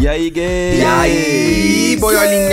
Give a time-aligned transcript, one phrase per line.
[0.00, 0.78] E aí, gays?
[0.78, 2.50] E aí, boiolinhas?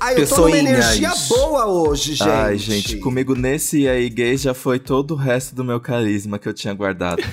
[0.00, 2.28] Ai, eu tô numa energia boa hoje, gente.
[2.28, 6.38] Ai, gente, comigo nesse e aí, gays já foi todo o resto do meu carisma
[6.38, 7.22] que eu tinha guardado.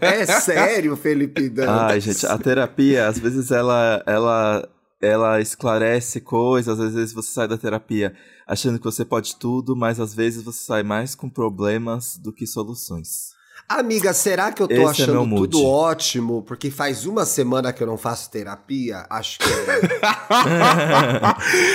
[0.00, 1.74] É sério, Felipe Dantas?
[1.92, 4.68] Ai, gente, a terapia, às vezes ela, ela,
[5.00, 8.12] ela esclarece coisas, às vezes você sai da terapia
[8.48, 12.48] achando que você pode tudo, mas às vezes você sai mais com problemas do que
[12.48, 13.30] soluções.
[13.72, 16.42] Amiga, será que eu tô Esse é achando meu tudo ótimo?
[16.42, 19.06] Porque faz uma semana que eu não faço terapia.
[19.08, 19.46] Acho que é.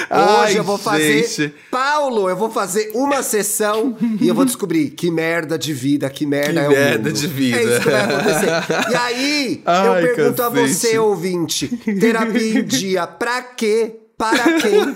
[0.03, 1.23] Hoje Ai, eu vou fazer.
[1.25, 1.55] gente.
[1.71, 6.25] Paulo, eu vou fazer uma sessão e eu vou descobrir que merda de vida, que
[6.25, 7.17] merda Que é o merda mundo.
[7.17, 7.57] de vida.
[7.59, 8.91] É isso que vai acontecer.
[8.91, 10.73] E aí, Ai, eu pergunto a cacete.
[10.73, 11.67] você, ouvinte:
[11.97, 13.95] terapia em dia, pra quê?
[14.17, 14.95] Para quem?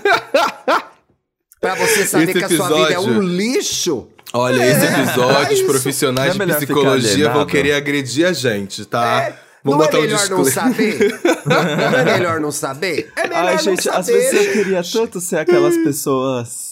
[1.60, 4.06] Pra você saber Esse que a sua vida é um lixo?
[4.32, 5.66] Olha, esse episódio, é os isso.
[5.66, 9.32] profissionais é de melhor psicologia vão querer agredir a gente, tá?
[9.62, 11.20] Vou não é botar um melhor não saber?
[11.46, 13.12] não é melhor não saber?
[13.16, 13.98] É melhor Ai, não gente, saber.
[13.98, 16.70] às vezes eu queria tanto ser aquelas pessoas.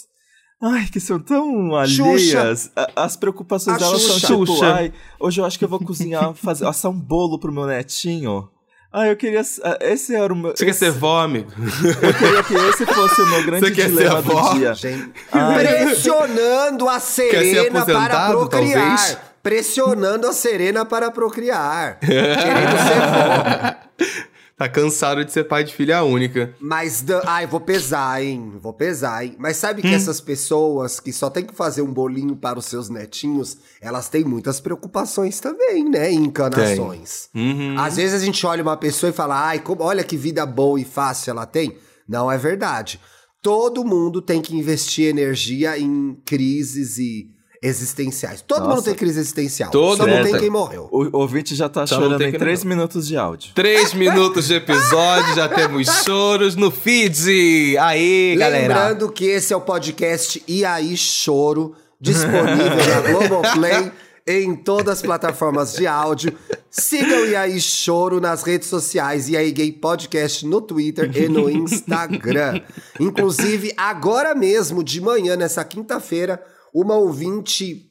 [0.63, 2.71] Ai, que são tão alheias.
[2.75, 4.27] A- As preocupações A delas Xuxa.
[4.27, 4.73] são tipo, Xuxa.
[4.75, 8.49] ai, hoje eu acho que eu vou cozinhar, fazer, assar um bolo pro meu netinho.
[8.91, 9.43] Ai, eu queria.
[9.81, 10.57] Esse era o meu.
[10.57, 11.51] Você quer ser vó, amigo?
[11.59, 14.53] Eu queria que esse fosse o meu grande Você quer ser dilema avó?
[14.53, 14.75] do dia.
[14.75, 15.55] Gente, Ai.
[15.85, 18.81] pressionando a Serena para aposentado, procriar.
[18.97, 19.19] talvez?
[19.43, 21.99] Pressionando a Serena para procriar.
[22.01, 24.29] Querendo ser vó.
[24.59, 26.53] Tá cansado de ser pai de filha única.
[26.59, 28.55] Mas, ai, vou pesar, hein?
[28.61, 29.37] Vou pesar, hein?
[29.39, 29.83] Mas sabe Hum.
[29.83, 34.09] que essas pessoas que só tem que fazer um bolinho para os seus netinhos, elas
[34.09, 36.11] têm muitas preocupações também, né?
[36.13, 37.29] E Encanações.
[37.35, 37.79] Uhum.
[37.79, 40.81] Às vezes a gente olha uma pessoa e fala, ai, como- olha que vida boa
[40.81, 41.77] e fácil ela tem.
[42.09, 42.99] Não é verdade.
[43.41, 47.29] Todo mundo tem que investir energia em crises e
[47.63, 48.43] existenciais.
[48.47, 48.75] Todo Nossa.
[48.77, 49.71] mundo tem crise existencial.
[49.71, 50.89] Todo Só não mundo tem quem morreu.
[50.91, 52.69] O ouvinte já tá Só chorando tem em que 3 não.
[52.69, 53.53] minutos de áudio.
[53.55, 57.77] Três minutos de episódio, já temos choros no feed.
[57.79, 58.61] Aí, galera.
[58.75, 63.93] Lembrando que esse é o podcast E aí Choro, disponível na Globoplay
[64.27, 66.33] em todas as plataformas de áudio.
[66.71, 71.49] Sigam E aí Choro nas redes sociais, E aí Gay Podcast no Twitter e no
[71.51, 72.61] Instagram.
[73.01, 76.41] Inclusive, agora mesmo, de manhã, nessa quinta-feira,
[76.75, 77.89] uma ouvinte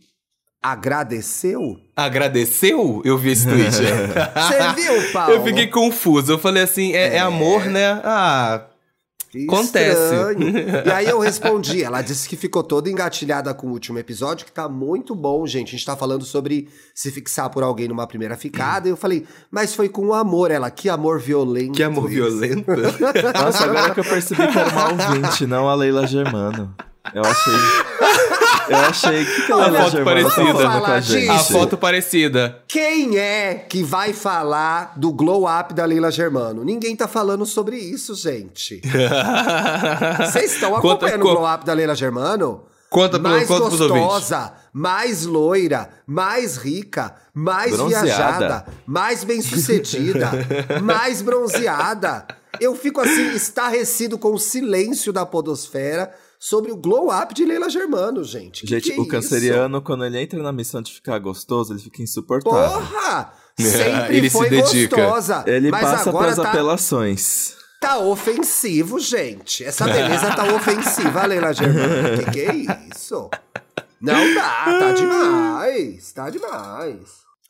[0.61, 1.77] agradeceu.
[1.95, 3.01] Agradeceu?
[3.05, 3.71] Eu vi esse tweet.
[3.77, 5.33] Você viu, Paulo?
[5.33, 6.33] Eu fiquei confuso.
[6.33, 8.01] Eu falei assim, é, é amor, né?
[8.03, 8.65] Ah,
[9.47, 10.01] Acontece.
[10.01, 10.47] estranho.
[10.87, 14.51] E aí eu respondi, ela disse que ficou toda engatilhada com o último episódio, que
[14.51, 15.69] tá muito bom, gente.
[15.69, 18.87] A gente tá falando sobre se fixar por alguém numa primeira ficada.
[18.87, 20.49] E eu falei, mas foi com amor.
[20.49, 21.73] Ela, que amor violento.
[21.73, 22.71] que amor esse." violento.
[23.33, 26.73] Nossa, agora que eu percebi que era uma ouvinte, não a Leila Germano.
[27.13, 27.53] Eu achei.
[28.69, 29.23] Eu achei.
[29.23, 31.33] O que, que a A foto parecida.
[31.33, 32.61] a foto parecida.
[32.67, 36.63] Quem é que vai falar do glow up da Leila Germano?
[36.63, 38.81] Ninguém tá falando sobre isso, gente.
[40.19, 42.63] Vocês estão Conta- acompanhando co- o glow up da Leila Germano?
[42.89, 48.05] Conta pro- mais conta gostosa, mais loira, mais rica, mais Bronzeada.
[48.05, 50.31] viajada, mais bem-sucedida,
[50.81, 52.25] mais bronzeada.
[52.61, 57.69] Eu fico assim, estarrecido com o silêncio da podosfera sobre o glow up de Leila
[57.69, 58.61] Germano, gente.
[58.61, 61.79] Que Gente, que é o canceriano, quando ele entra na missão de ficar gostoso, ele
[61.79, 62.19] fica isso?
[62.19, 62.79] insuportável.
[62.79, 63.33] Porra!
[63.59, 64.95] Sempre Ele se foi dedica.
[64.95, 65.43] gostosa.
[65.47, 67.55] Ele mas passa agora pras tá, apelações.
[67.81, 69.63] tá ofensivo, gente.
[69.63, 72.23] Essa beleza tá ofensiva, Leila Germano.
[72.23, 72.55] Que que é
[72.93, 73.29] isso?
[73.99, 76.99] Não dá, tá demais, tá demais.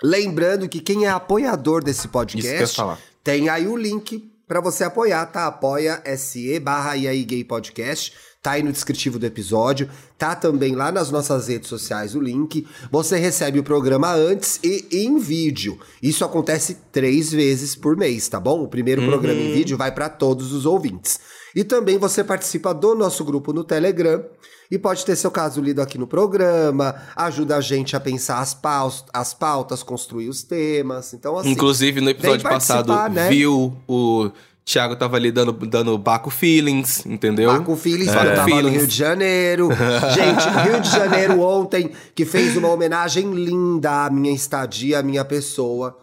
[0.02, 2.82] Lembrando que quem é apoiador desse Isso podcast,
[3.22, 5.48] tem aí o link pra você apoiar, tá?
[5.48, 8.14] Apoia.se barra e aí gay podcast.
[8.48, 9.90] Tá aí no descritivo do episódio.
[10.18, 12.66] Tá também lá nas nossas redes sociais o link.
[12.90, 15.78] Você recebe o programa antes e em vídeo.
[16.02, 18.64] Isso acontece três vezes por mês, tá bom?
[18.64, 21.20] O primeiro programa em vídeo vai pra todos os ouvintes.
[21.54, 24.24] E também você participa do nosso grupo no Telegram
[24.72, 28.54] e pode ter seu caso lido aqui no programa, ajuda a gente a pensar as,
[28.54, 31.14] paus- as pautas, construir os temas.
[31.14, 31.50] Então, assim.
[31.52, 33.28] Inclusive, no episódio passado, né?
[33.28, 34.32] viu o
[34.68, 37.54] Thiago tava ali dando, dando Baco Feelings, entendeu?
[37.54, 38.78] Baco Feelings, que eu tava no Feelings.
[38.80, 39.70] Rio de Janeiro.
[40.14, 45.24] Gente, Rio de Janeiro ontem, que fez uma homenagem linda à minha estadia, à minha
[45.24, 45.98] pessoa.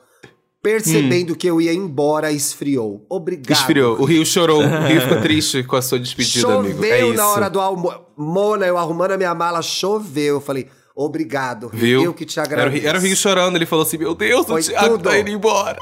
[0.63, 3.05] Percebendo que eu ia embora, esfriou.
[3.07, 3.51] Obrigado.
[3.51, 4.01] Esfriou.
[4.01, 4.63] O Rio chorou.
[4.63, 6.83] O Rio ficou triste com a sua despedida, Choveu amigo.
[6.87, 7.17] É isso.
[7.19, 8.01] na hora do almoço.
[8.17, 10.37] Mona, eu arrumando a minha mala, choveu.
[10.37, 11.71] Eu falei, obrigado.
[11.73, 12.03] Viu?
[12.05, 12.77] Eu que te Era, agradeço.
[12.83, 13.57] Rio- era o Rio chorando.
[13.57, 15.09] Ele falou assim: Meu Deus, Foi o Thiago tudo.
[15.11, 15.79] tá indo embora.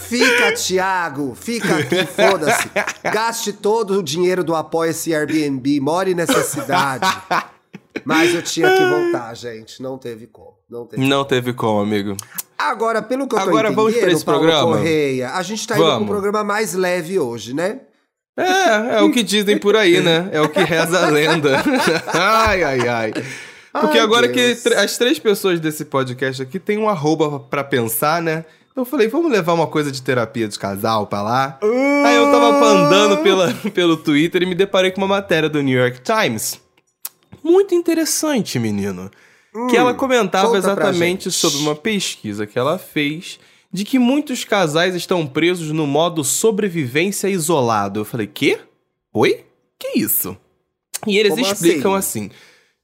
[0.00, 2.68] Fica, Thiago, fica aqui, foda-se.
[3.12, 7.06] Gaste todo o dinheiro do Apoia-se Airbnb, more nessa cidade.
[8.04, 9.80] Mas eu tinha que voltar, gente.
[9.82, 10.52] Não teve como.
[10.68, 12.16] Não teve Não teve como, amigo.
[12.58, 14.76] Agora, pelo que eu tô Agora vamos pra esse Paulo programa?
[14.78, 16.08] Correia, a gente tá indo com um Vamos.
[16.08, 17.80] programa mais leve hoje, né?
[18.38, 20.30] É, é o que dizem por aí, né?
[20.32, 21.62] É o que reza a lenda.
[22.14, 23.12] ai, ai, ai.
[23.72, 24.62] Porque Ai, agora Deus.
[24.62, 28.44] que as três pessoas desse podcast aqui têm um arroba pra pensar, né?
[28.74, 31.58] Eu falei, vamos levar uma coisa de terapia de casal pra lá.
[31.62, 35.78] Aí eu tava andando pela, pelo Twitter e me deparei com uma matéria do New
[35.78, 36.60] York Times.
[37.42, 39.10] Muito interessante, menino.
[39.68, 43.38] que ela comentava Hum, conta pra exatamente sobre uma pesquisa que ela fez
[43.72, 48.00] de que muitos casais estão presos no modo sobrevivência isolado.
[48.00, 48.58] Eu falei, quê?
[49.12, 49.44] Oi?
[49.78, 50.36] Que isso?
[51.06, 52.30] E eles Como explicam assim.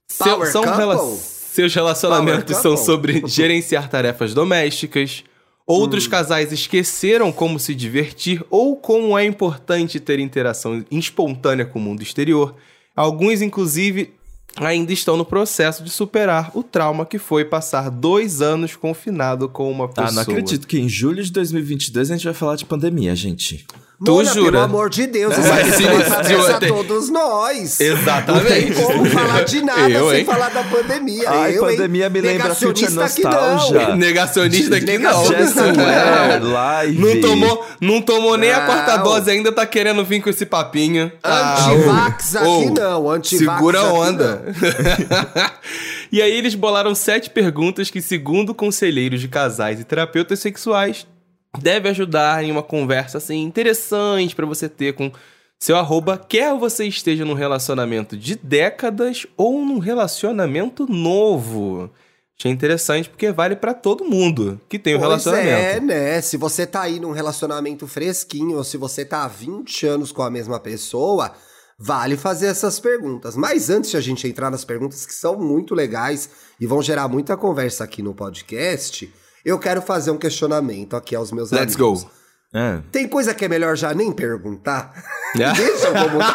[0.09, 5.23] Seu- são rela- seus relacionamentos são sobre gerenciar tarefas domésticas.
[5.65, 6.09] Outros Hum.
[6.09, 12.01] casais esqueceram como se divertir ou como é importante ter interação espontânea com o mundo
[12.01, 12.55] exterior.
[12.95, 14.13] Alguns, inclusive,
[14.57, 19.69] ainda estão no processo de superar o trauma que foi passar dois anos confinado com
[19.71, 20.07] uma pessoa.
[20.07, 23.65] Ah, não acredito que em julho de 2022 a gente vai falar de pandemia, gente.
[24.05, 24.51] Tu Mona, jura?
[24.51, 27.79] pelo amor de Deus, É, essa se- questão se- atravessa se- todos nós.
[27.81, 28.43] Exatamente.
[28.43, 30.25] Não tem como falar de nada Eu, sem hein?
[30.25, 31.29] falar da pandemia.
[31.29, 31.75] Ai, eu, hein?
[31.75, 33.87] pandemia me lembra Future Negacionista que Nostalgia.
[33.89, 33.95] não.
[33.97, 35.23] Negacionista aqui não.
[35.23, 36.51] Negacionista Jason não.
[36.53, 36.97] Live.
[36.97, 41.11] Não tomou, não tomou nem a quarta dose ainda, tá querendo vir com esse papinho.
[41.21, 44.43] Antivax Ah, aqui não, antivax Segura a aqui onda.
[46.11, 51.05] e aí eles bolaram sete perguntas que, segundo conselheiros de casais e terapeutas sexuais,
[51.57, 55.11] deve ajudar em uma conversa assim interessante pra você ter com
[55.59, 61.89] seu arroba, quer você esteja num relacionamento de décadas ou num relacionamento novo.
[62.39, 65.51] Achei interessante porque vale pra todo mundo que tem um Pois relacionamento.
[65.51, 66.21] é, né?
[66.21, 70.21] Se você tá aí num relacionamento fresquinho, ou se você tá há 20 anos com
[70.21, 71.33] a mesma pessoa,
[71.77, 73.35] vale fazer essas perguntas.
[73.35, 77.09] Mas antes de a gente entrar nas perguntas que são muito legais e vão gerar
[77.09, 79.13] muita conversa aqui no podcast,
[79.45, 82.03] eu quero fazer um questionamento aqui aos meus Let's amigos.
[82.03, 82.09] go.
[82.53, 82.81] É.
[82.91, 84.91] Tem coisa que é melhor já nem perguntar?
[85.35, 85.53] É.
[85.53, 86.21] Deixa eu vou.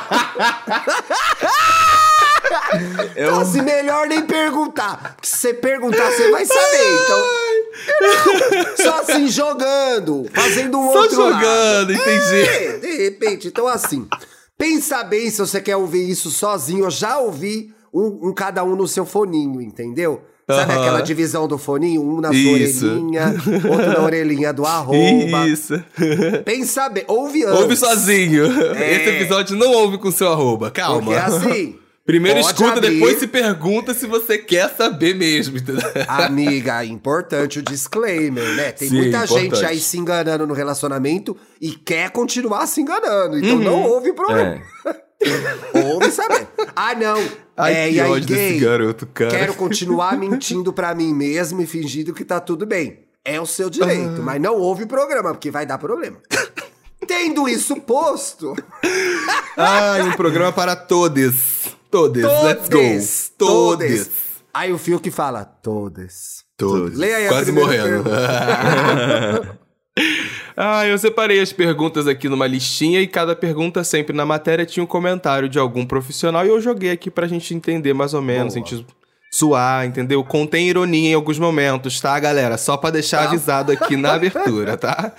[3.17, 5.15] Eu, Então, assim, melhor nem perguntar.
[5.15, 7.05] Porque se você perguntar, você vai saber.
[7.05, 8.75] Então.
[8.85, 11.35] Só assim, jogando, fazendo um Só outro lado.
[11.35, 12.43] jogando, entendi.
[12.49, 13.49] É, de repente.
[13.49, 14.07] Então, assim,
[14.59, 16.85] pensa bem se você quer ouvir isso sozinho.
[16.85, 20.23] Eu já ouvi um, um cada um no seu foninho, entendeu?
[20.51, 20.81] Sabe Aham.
[20.83, 22.03] aquela divisão do foninho?
[22.03, 22.87] Um na sua Isso.
[22.87, 23.35] orelhinha,
[23.71, 25.49] outro na orelhinha do arroba.
[25.49, 25.83] Isso.
[26.45, 27.61] Pensa bem, ouve antes.
[27.61, 28.45] Ouve sozinho.
[28.77, 28.95] É.
[28.95, 30.71] Esse episódio não ouve com seu arroba.
[30.71, 31.03] Calma.
[31.03, 31.79] Porque assim.
[32.07, 32.91] Primeiro pode escuta, abrir.
[32.91, 35.57] depois se pergunta se você quer saber mesmo.
[36.07, 38.73] Amiga, é importante o disclaimer, né?
[38.73, 39.65] Tem Sim, muita gente importante.
[39.65, 43.39] aí se enganando no relacionamento e quer continuar se enganando.
[43.39, 43.87] Então não Uhum.
[43.93, 44.61] houve problema.
[44.85, 45.05] é.
[45.95, 46.47] Ouve saber.
[46.77, 47.17] Ah, não.
[47.57, 49.31] Ai, é, que e aí, ódio desse gay, garoto, cara.
[49.31, 53.01] quero continuar mentindo pra mim mesmo e fingindo que tá tudo bem.
[53.25, 54.23] É o seu direito, Ah.
[54.23, 56.19] mas não houve programa, porque vai dar problema.
[57.07, 58.55] Tendo isso posto,
[59.57, 61.69] Ai, um programa para todos.
[61.91, 62.23] Todos.
[62.23, 62.79] Let's go.
[62.79, 63.31] Todos.
[63.39, 64.11] todes.
[64.53, 66.45] Aí o Fio que fala, todes.
[66.57, 66.97] Todos.
[66.99, 68.05] Leia aí Quase morrendo.
[70.57, 74.83] Ah, eu separei as perguntas aqui numa listinha e cada pergunta sempre na matéria tinha
[74.83, 78.55] um comentário de algum profissional e eu joguei aqui pra gente entender mais ou menos,
[78.55, 78.65] Boa.
[78.65, 78.87] a gente
[79.31, 80.23] suar, entendeu?
[80.25, 82.57] Contém ironia em alguns momentos, tá, galera?
[82.57, 83.25] Só pra deixar Tá.
[83.31, 85.13] avisado aqui na abertura, tá?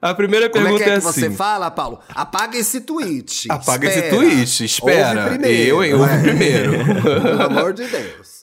[0.00, 1.20] A primeira Como é pergunta que é é, que assim.
[1.20, 2.00] você fala, Paulo?
[2.14, 3.46] Apaga esse tweet.
[3.50, 4.16] Apaga esse espera.
[4.16, 5.20] tweet, espera.
[5.24, 5.94] Ouve primeiro, Eu, hein?
[5.94, 6.18] Ouve é.
[6.22, 6.72] primeiro.
[7.22, 8.41] Pelo amor de Deus.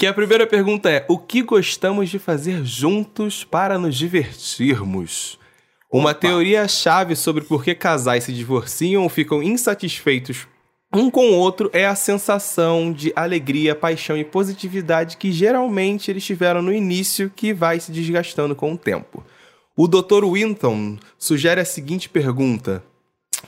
[0.00, 5.38] Que a primeira pergunta é: o que gostamos de fazer juntos para nos divertirmos?
[5.92, 10.48] Uma teoria-chave sobre por que casais se divorciam ou ficam insatisfeitos
[10.90, 16.24] um com o outro é a sensação de alegria, paixão e positividade que geralmente eles
[16.24, 19.22] tiveram no início que vai se desgastando com o tempo.
[19.76, 20.24] O Dr.
[20.24, 22.82] Winton sugere a seguinte pergunta: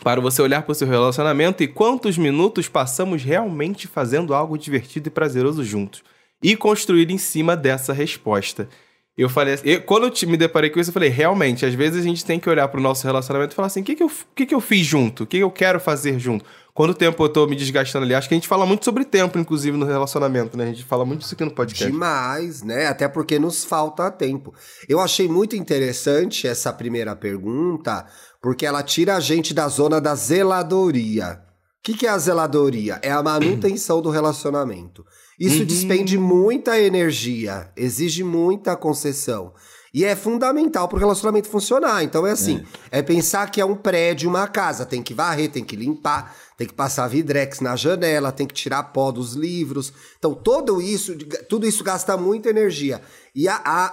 [0.05, 5.09] para você olhar para o seu relacionamento e quantos minutos passamos realmente fazendo algo divertido
[5.09, 6.03] e prazeroso juntos
[6.43, 8.69] e construir em cima dessa resposta.
[9.17, 12.01] Eu falei assim, eu- quando eu me deparei com isso, eu falei, realmente, às vezes
[12.01, 14.07] a gente tem que olhar pro nosso relacionamento e falar assim, o que, que, eu,
[14.07, 15.25] o que, que eu fiz junto?
[15.25, 16.45] O que, que eu quero fazer junto?
[16.73, 18.15] Quanto tempo eu tô me desgastando ali?
[18.15, 20.65] Acho que a gente fala muito sobre tempo, inclusive, no relacionamento, né?
[20.65, 21.93] A gente fala muito isso aqui no podcast.
[21.93, 22.87] Demais, né?
[22.87, 24.55] Até porque nos falta tempo.
[24.89, 28.07] Eu achei muito interessante essa primeira pergunta,
[28.41, 31.39] porque ela tira a gente da zona da zeladoria.
[31.79, 32.99] O que, que é a zeladoria?
[33.03, 35.05] É a manutenção do relacionamento.
[35.39, 35.65] Isso Uhum.
[35.67, 39.53] despende muita energia, exige muita concessão.
[39.95, 42.03] E é fundamental pro relacionamento funcionar.
[42.03, 44.87] Então é assim: é, pensar que é um prédio, uma casa.
[44.87, 48.83] Tem que varrer, tem que limpar, tem que passar vidrex na janela, tem que tirar
[48.85, 49.93] pó dos livros.
[50.19, 51.15] Então, tudo isso,
[51.47, 53.03] tudo isso gasta muita energia.
[53.35, 53.93] E a, a,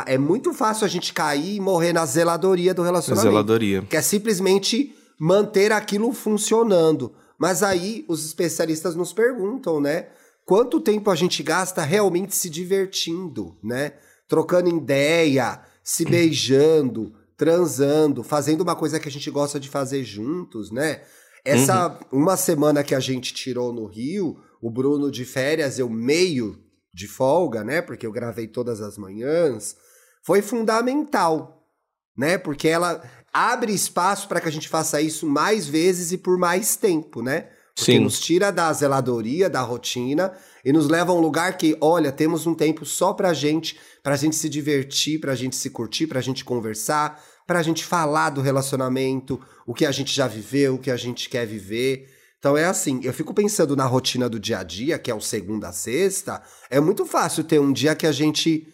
[0.00, 3.28] a- é muito fácil a gente cair e morrer na zeladoria do relacionamento.
[3.30, 3.82] Zeladoria.
[3.82, 7.12] Que é simplesmente manter aquilo funcionando.
[7.38, 10.06] Mas aí os especialistas nos perguntam, né?
[10.46, 13.94] Quanto tempo a gente gasta realmente se divertindo, né?
[14.28, 20.70] Trocando ideia, se beijando, transando, fazendo uma coisa que a gente gosta de fazer juntos,
[20.70, 21.02] né?
[21.44, 26.56] Essa uma semana que a gente tirou no Rio, o Bruno de férias, eu meio
[26.94, 27.82] de folga, né?
[27.82, 29.76] Porque eu gravei todas as manhãs,
[30.24, 31.68] foi fundamental,
[32.16, 32.38] né?
[32.38, 36.76] Porque ela abre espaço para que a gente faça isso mais vezes e por mais
[36.76, 37.48] tempo, né?
[37.76, 37.98] Porque Sim.
[37.98, 40.32] nos tira da zeladoria, da rotina
[40.64, 44.16] e nos leva a um lugar que, olha, temos um tempo só pra gente, pra
[44.16, 49.38] gente se divertir, pra gente se curtir, pra gente conversar, pra gente falar do relacionamento,
[49.66, 52.08] o que a gente já viveu, o que a gente quer viver.
[52.38, 55.20] Então é assim, eu fico pensando na rotina do dia a dia, que é o
[55.20, 58.66] segunda a sexta, é muito fácil ter um dia que a gente,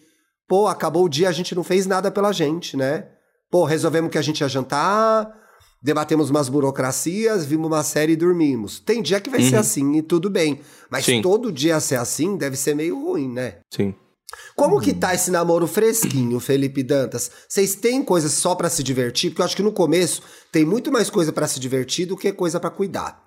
[0.47, 3.09] pô, acabou o dia, a gente não fez nada pela gente, né?
[3.51, 5.29] Pô, resolvemos que a gente ia jantar,
[5.83, 8.79] debatemos umas burocracias, vimos uma série e dormimos.
[8.79, 10.61] Tem dia que vai ser assim e tudo bem.
[10.89, 11.21] Mas Sim.
[11.21, 13.57] todo dia ser assim deve ser meio ruim, né?
[13.69, 13.93] Sim.
[14.55, 17.29] Como que tá esse namoro fresquinho, Felipe Dantas?
[17.47, 19.29] Vocês têm coisas só pra se divertir?
[19.29, 22.31] Porque eu acho que no começo tem muito mais coisa pra se divertir do que
[22.31, 23.21] coisa pra cuidar.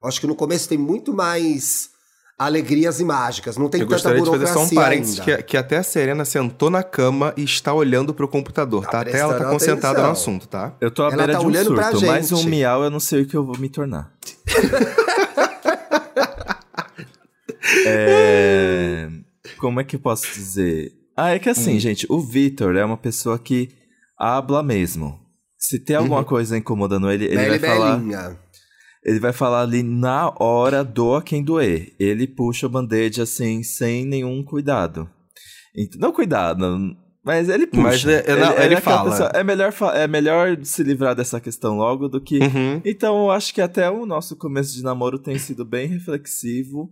[0.00, 1.91] Eu acho que no começo tem muito mais
[2.38, 3.56] alegrias e mágicas.
[3.56, 5.36] Não tem Eu tanta gostaria de fazer burocracia só um parênteses, ainda.
[5.38, 9.00] que, que até a Serena sentou na cama e está olhando pro computador, tá?
[9.00, 10.10] Até ela tá concentrada no atenção.
[10.12, 10.74] assunto, tá?
[10.80, 12.48] Eu tô à Ela beira tá de um olhando pra surto, mais um gente.
[12.48, 14.12] miau eu não sei o que eu vou me tornar.
[17.86, 19.08] É,
[19.58, 20.92] Como é que eu posso dizer?
[21.16, 21.52] Ah, é que Hum.
[21.52, 23.70] assim, gente, o Vitor é uma pessoa que
[24.18, 25.20] habla mesmo.
[25.58, 27.96] Se tem alguma coisa incomodando ele, ele vai Bela e falar.
[27.98, 28.38] belinha.
[29.04, 31.92] Ele vai falar ali na hora, doa quem doer.
[31.98, 35.10] Ele puxa o band-aid assim, sem nenhum cuidado.
[35.98, 36.94] Não cuidado,
[37.24, 37.82] mas ele puxa.
[37.82, 39.30] Mas ele- ele- ele aquela fala.
[39.34, 42.38] é, melhor, é melhor se livrar dessa questão logo do que.
[42.38, 42.80] Uhum.
[42.84, 46.90] Então, eu acho que até o nosso começo de namoro tem sido bem reflexivo.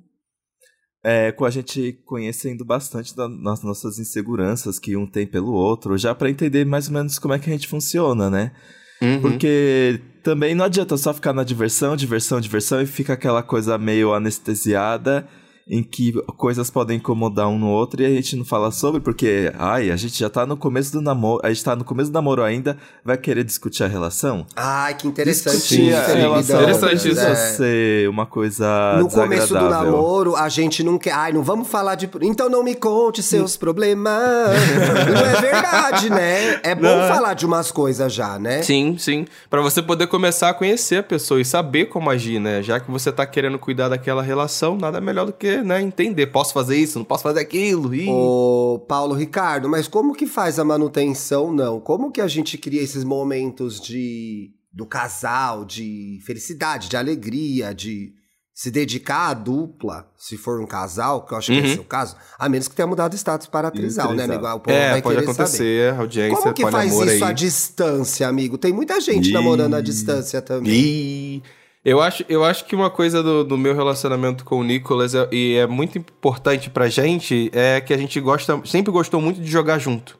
[1.02, 5.96] é, com a gente conhecendo bastante da- das nossas inseguranças que um tem pelo outro,
[5.96, 8.52] já pra entender mais ou menos como é que a gente funciona, né?
[9.00, 9.18] Uhum.
[9.22, 14.12] Porque também não adianta só ficar na diversão, diversão, diversão e fica aquela coisa meio
[14.12, 15.26] anestesiada
[15.66, 19.52] em que coisas podem incomodar um no outro e a gente não fala sobre porque,
[19.58, 22.14] ai, a gente já tá no começo do namoro, a gente tá no começo do
[22.14, 24.46] namoro ainda, vai querer discutir a relação?
[24.56, 26.60] Ai, que interessante discutir a Felipe relação.
[26.60, 27.04] Interessante isso.
[27.04, 27.34] precisa É.
[27.34, 31.12] ser uma coisa No começo do namoro, a gente não quer.
[31.12, 32.08] Ai, não vamos falar de.
[32.22, 34.12] Então não me conte seus problemas.
[35.10, 36.60] não é verdade, né?
[36.62, 38.62] É bom Não falar de umas coisas já, né?
[38.62, 39.24] Sim, sim.
[39.48, 42.62] Pra você poder começar a conhecer a pessoa e saber como agir, né?
[42.62, 46.26] Já que você tá querendo cuidar daquela relação, nada melhor do que, né, entender.
[46.28, 47.94] Posso fazer isso, não posso fazer aquilo.
[47.94, 48.08] Ih.
[48.08, 51.80] Ô, Paulo Ricardo, mas como que faz a manutenção, não?
[51.80, 58.12] Como que a gente cria esses momentos de do casal, de felicidade, de alegria, de
[58.54, 61.64] se dedicar à dupla, se for um casal, que eu acho que Uhum.
[61.64, 64.46] esse é o caso, a menos que tenha mudado o status para trisal, né, amigo?
[64.46, 65.40] O povo É, vai pode querer saber.
[65.42, 67.22] acontecer, audiência, Como que faz isso aí.
[67.22, 68.58] à distância, amigo?
[68.58, 69.32] Tem muita gente Ih.
[69.32, 70.72] namorando à distância também.
[70.72, 71.42] E
[71.84, 75.28] eu acho, eu acho que uma coisa do, do meu relacionamento com o Nicolas é-
[75.32, 79.50] e é muito importante pra gente é que a gente gosta, sempre gostou muito de
[79.50, 80.18] jogar junto.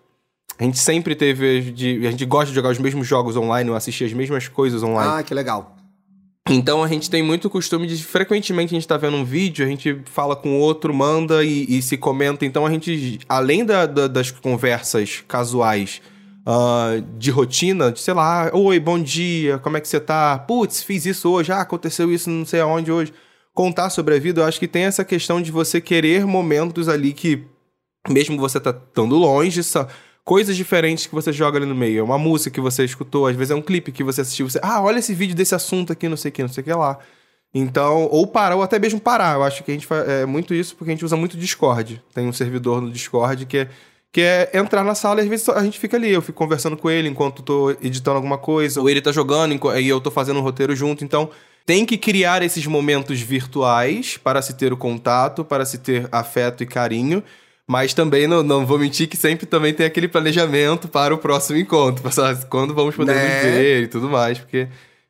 [0.59, 3.77] A gente sempre teve, de, a gente gosta de jogar os mesmos jogos online, ou
[3.77, 5.13] assistir as mesmas coisas online.
[5.19, 5.77] Ah, que legal.
[6.49, 9.69] Então a gente tem muito costume de frequentemente a gente tá vendo um vídeo, a
[9.69, 12.45] gente fala com o outro, manda e, e se comenta.
[12.45, 16.03] Então a gente, além da- da- das conversas casuais
[16.47, 20.39] ah, de rotina, de sei lá, oi, bom dia, como é que você tá?
[20.39, 23.13] Putz, fiz isso hoje, ah, aconteceu isso não sei aonde hoje.
[23.53, 27.13] Contar sobre a vida, eu acho que tem essa questão de você querer momentos ali
[27.13, 27.45] que,
[28.09, 29.87] mesmo você tá estando longe, são
[30.25, 32.01] coisas diferentes que você joga ali no meio.
[32.01, 34.61] É uma música que você escutou, às vezes é um clipe que você assistiu, você,
[34.63, 36.73] ah, olha esse vídeo desse assunto aqui, não sei o que, não sei o que
[36.73, 36.99] lá.
[37.53, 39.35] Então, ou parar, ou até mesmo parar.
[39.35, 42.03] Eu acho que a gente faz é muito isso porque a gente usa muito Discord.
[42.15, 43.69] Tem um servidor no Discord que é,
[44.13, 46.11] que é entrar na sala e às vezes a gente fica ali.
[46.11, 49.89] Eu fico conversando com ele enquanto tô editando alguma coisa, ou ele tá jogando e
[49.89, 51.05] eu tô fazendo um roteiro junto.
[51.05, 51.31] Então,
[51.65, 56.63] tem que criar esses momentos virtuais para se ter o contato, para se ter afeto
[56.63, 57.23] e carinho.
[57.67, 61.57] Mas também não, não vou mentir que sempre também tem aquele planejamento para o próximo
[61.57, 62.03] encontro.
[62.03, 63.43] Pessoal, quando vamos poder Né?
[63.43, 64.41] ver e tudo mais.
[64.41, 64.67] Porque,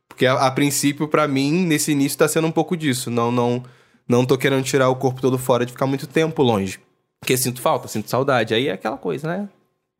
[0.07, 3.11] porque a, a princípio, pra mim, nesse início tá sendo um pouco disso.
[3.11, 3.62] Não, não,
[4.07, 6.78] não tô querendo tirar o corpo todo fora de ficar muito tempo longe.
[7.20, 8.54] Porque sinto falta, sinto saudade.
[8.54, 9.48] Aí é aquela coisa, né?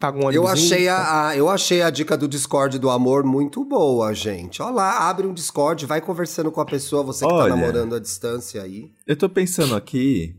[0.01, 0.97] paga um Eu achei, tá.
[0.97, 4.63] a, a- eu achei a dica do Discord do amor muito boa, gente.
[4.63, 7.51] Olha lá, abre um Discord, vai conversando com a pessoa, você que Olha.
[7.51, 8.91] tá namorando à distância aí.
[9.07, 10.35] Eu tô pensando aqui.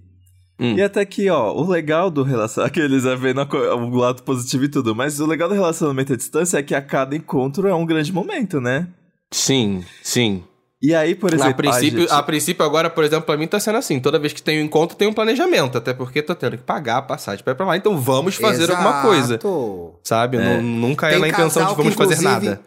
[0.60, 0.74] Hum.
[0.76, 2.74] E até que, ó, o legal do relacionamento.
[2.82, 6.16] Aqueles é vendo a o lado positivo e tudo, mas o legal do relacionamento à
[6.18, 8.88] distância é que a cada encontro é um grande momento, né?
[9.32, 10.44] Sim, sim.
[10.82, 11.52] E aí, por exemplo.
[11.52, 14.00] A princípio, gente, a princípio, agora, por exemplo, pra mim tá sendo assim.
[14.00, 15.78] Toda vez que tem um encontro, tem um planejamento.
[15.78, 17.78] Até porque tô tendo que pagar a passagem pra ir pra lá.
[17.78, 19.36] Então vamos fazer alguma coisa.
[19.36, 20.00] Exato.
[20.04, 20.38] Sabe?
[20.40, 22.60] Nu- Nunca é na intenção de vamos que, fazer nada.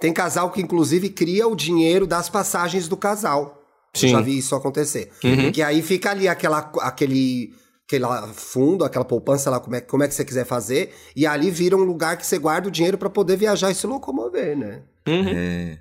[0.00, 3.62] Tem casal que, inclusive, cria o dinheiro das passagens do casal.
[3.94, 4.08] Eu Sim.
[4.10, 5.10] já vi isso acontecer.
[5.24, 5.50] Uhum.
[5.52, 7.52] Que aí fica ali aquela, aquele,
[7.86, 10.94] aquele fundo, aquela poupança lá, como é, como é que você quiser fazer.
[11.16, 13.86] E ali vira um lugar que você guarda o dinheiro pra poder viajar e se
[13.86, 14.82] locomover, né?
[15.06, 15.28] Uhum.
[15.28, 15.78] É.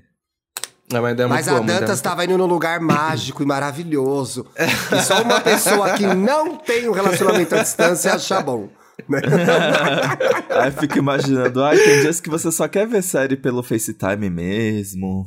[0.91, 4.45] É uma ideia Mas muito a ideia Dantas estava indo num lugar mágico e maravilhoso.
[4.57, 8.69] E só uma pessoa que não tem um relacionamento à distância acha bom.
[9.09, 9.19] né?
[10.49, 14.29] Aí eu fico imaginando, ai, tem dias que você só quer ver série pelo FaceTime
[14.29, 15.25] mesmo.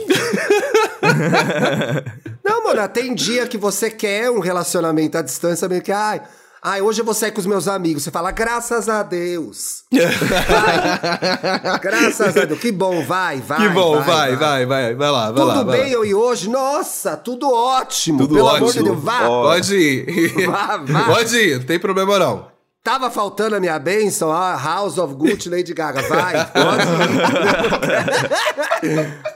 [2.42, 6.22] Não, mano, tem dia que você quer um relacionamento à distância, meio que, ai,
[6.62, 8.02] ai, hoje eu vou sair com os meus amigos.
[8.02, 9.84] Você fala, graças a Deus.
[9.92, 11.78] Vai.
[11.80, 12.60] graças a Deus.
[12.60, 13.58] Que bom, vai, vai.
[13.58, 15.62] Que bom, vai, vai, vai, vai, lá, vai Tudo lá.
[15.62, 16.48] vai bem eu e hoje?
[16.48, 18.18] Nossa, tudo ótimo.
[18.18, 18.84] Tudo Pelo amor de ótimo.
[18.84, 19.18] Deus, vá.
[19.26, 20.46] Pode ir.
[20.50, 21.04] Vá, vá.
[21.04, 22.50] Pode ir, não tem problema não.
[22.82, 26.00] Tava faltando a minha bênção, a House of Gucci, Lady Gaga.
[26.08, 26.82] Vai, pode
[28.86, 29.20] ir.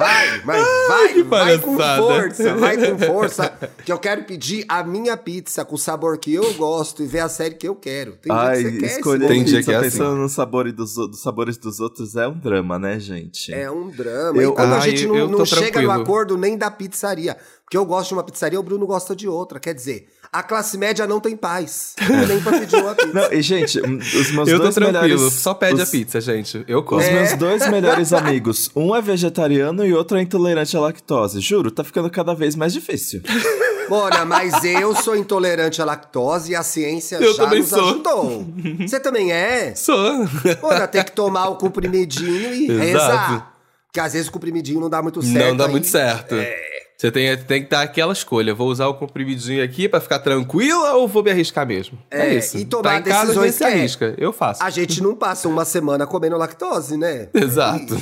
[0.00, 3.52] Vai, mas vai, que vai com força, vai com força.
[3.84, 7.20] Que eu quero pedir a minha pizza com o sabor que eu gosto e ver
[7.20, 8.12] a série que eu quero.
[8.12, 10.96] Tem dia Ai, que você quer escolher dia pizza que é pensando no sabor dos,
[10.96, 13.52] o- dos sabores dos outros é um drama, né, gente?
[13.52, 14.40] É um drama.
[14.40, 15.92] Eu- e quando a gente eu- não, eu não chega no tranquilo.
[15.92, 17.36] acordo nem da pizzaria.
[17.64, 19.60] Porque eu gosto de uma pizzaria, o Bruno gosta de outra.
[19.60, 21.94] Quer dizer, a classe média não tem paz.
[22.28, 23.12] nem pra pedir uma pizza.
[23.12, 25.32] Não, e, gente, os meus Eu tô dois tranquilo, melhores...
[25.34, 26.64] só pede a os- pizza, gente.
[26.68, 27.00] Eu Os como.
[27.00, 27.10] É.
[27.12, 31.40] meus dois melhores amigos, um é vegetariano e outro é intolerante à lactose.
[31.40, 33.22] Juro, tá ficando cada vez mais difícil.
[33.88, 37.84] Mona, mas eu sou intolerante à lactose e a ciência Eu já também nos sou.
[37.84, 38.46] ajudou.
[38.86, 39.74] Você também é?
[39.74, 40.28] Sou.
[40.62, 42.78] Mona, tem que tomar o comprimidinho e Exato.
[42.84, 43.54] rezar.
[43.88, 45.48] Porque às vezes o comprimidinho não dá muito certo.
[45.48, 45.70] Não dá aí.
[45.72, 46.36] muito certo.
[47.00, 48.54] Você tem, tem que dar aquela escolha.
[48.54, 51.98] Vou usar o comprimidinho aqui pra ficar tranquila ou vou me arriscar mesmo?
[52.10, 52.58] É, É, isso.
[52.58, 54.14] e tomar tá em casa, você se que é- arrisca.
[54.18, 54.62] Eu faço.
[54.62, 57.30] A gente não passa uma semana comendo lactose, né?
[57.32, 57.94] Exato.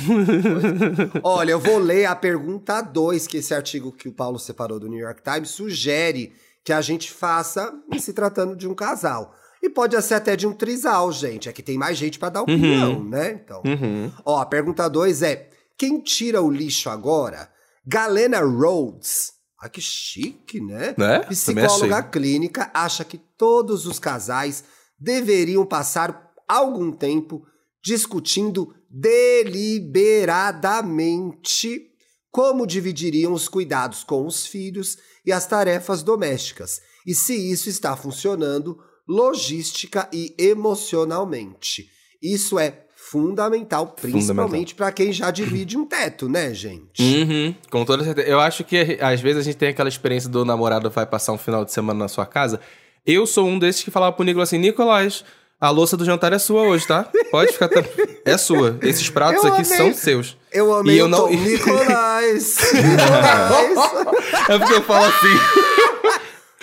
[1.23, 4.89] Olha, eu vou ler a pergunta 2, que esse artigo que o Paulo separou do
[4.89, 9.33] New York Times sugere que a gente faça se tratando de um casal.
[9.63, 11.47] E pode ser até de um trisal, gente.
[11.47, 13.39] É que tem mais gente pra dar opinião, né?
[13.43, 13.61] Então.
[13.65, 14.11] Uhum.
[14.25, 17.47] Ó, a pergunta 2 é: quem tira o lixo agora?
[17.91, 19.31] Galena Rhodes.
[19.59, 20.93] Ah, que chique, né?
[20.95, 21.21] Né?
[21.21, 24.63] Psicóloga clínica acha que todos os casais
[24.97, 27.43] deveriam passar algum tempo
[27.83, 31.87] discutindo deliberadamente
[32.31, 37.97] como dividiriam os cuidados com os filhos e as tarefas domésticas, e se isso está
[37.97, 41.89] funcionando logística e emocionalmente.
[42.21, 47.01] Isso é fundamental, principalmente para quem já divide um teto, né, gente?
[47.01, 48.27] Uhum, com toda certeza.
[48.27, 51.37] Eu acho que às vezes a gente tem aquela experiência do namorado vai passar um
[51.37, 52.59] final de semana na sua casa.
[53.05, 55.23] Eu sou um desses que falava pro Nicolas assim: Nicolás,
[55.59, 57.07] a louça do jantar é sua hoje, tá?
[57.31, 57.67] Pode ficar.
[57.69, 57.83] tran-
[58.25, 58.77] É sua.
[58.81, 59.77] Esses pratos Eu aqui amei.
[59.77, 60.37] são seus.
[60.51, 61.29] Eu amei E eu o não-.
[61.29, 62.57] Nicolás!
[62.73, 64.49] Nicolás!
[64.49, 65.39] É porque eu falo assim.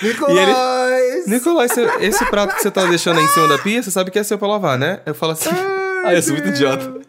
[0.03, 1.27] Nicolás!
[1.27, 4.11] Nicolás, você- esse prato que você tá deixando aí em cima da pia, você sabe
[4.11, 5.01] que é seu pra lavar, né?
[5.07, 5.49] Eu falo assim.
[6.05, 7.01] Ah, eu sou muito idiota.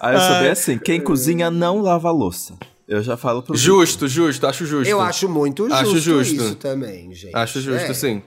[0.00, 0.48] Aí eu sou bem Ai.
[0.50, 2.54] assim, quem cozinha não lava a louça.
[2.86, 4.88] Eu já falo pro Justo, justo, acho justo.
[4.90, 6.34] Eu acho muito justo, Acho justo.
[6.34, 7.34] isso também, gente.
[7.34, 7.94] Acho justo, É.
[7.94, 8.22] sim.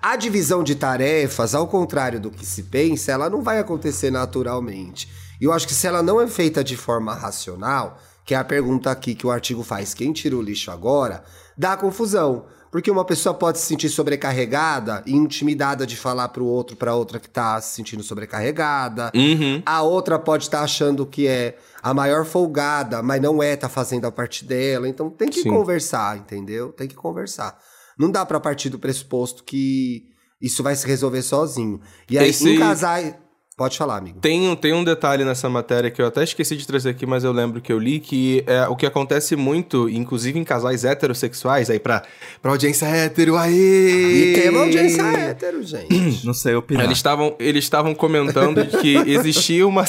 [0.00, 5.08] A divisão de tarefas, ao contrário do que se pensa, ela não vai acontecer naturalmente.
[5.40, 8.44] E eu acho que se ela não é feita de forma racional, que é a
[8.44, 11.24] pergunta aqui que o artigo faz, quem tira o lixo agora,
[11.58, 12.46] dá confusão.
[12.70, 17.18] Porque uma pessoa pode se sentir sobrecarregada e intimidada de falar pro outro, pra outra
[17.18, 19.10] que tá se sentindo sobrecarregada.
[19.14, 19.60] Uhum.
[19.66, 24.06] A outra pode estar achando que é a maior folgada, mas não é, tá fazendo
[24.06, 24.88] a parte dela.
[24.88, 25.50] Então tem que Sim.
[25.50, 26.72] conversar, entendeu?
[26.72, 27.58] Tem que conversar.
[27.98, 30.04] Não dá pra partir do pressuposto que
[30.40, 31.80] isso vai se resolver sozinho.
[32.08, 33.14] E aí, Esse- em casais.
[33.56, 34.18] Pode falar, amigo.
[34.20, 37.24] Tem, um- tem um detalhe nessa matéria que eu até esqueci de trazer aqui, mas
[37.24, 41.68] eu lembro que eu li, que é o que acontece muito, inclusive em casais heterossexuais,
[41.68, 42.02] aí pra,
[42.40, 43.52] pra audiência hétero, aê!
[43.52, 46.24] E tem uma audiência hétero, gente.
[46.24, 46.84] Não sei opinar.
[46.84, 49.84] Eles estavam eles estavam comentando que existia uma,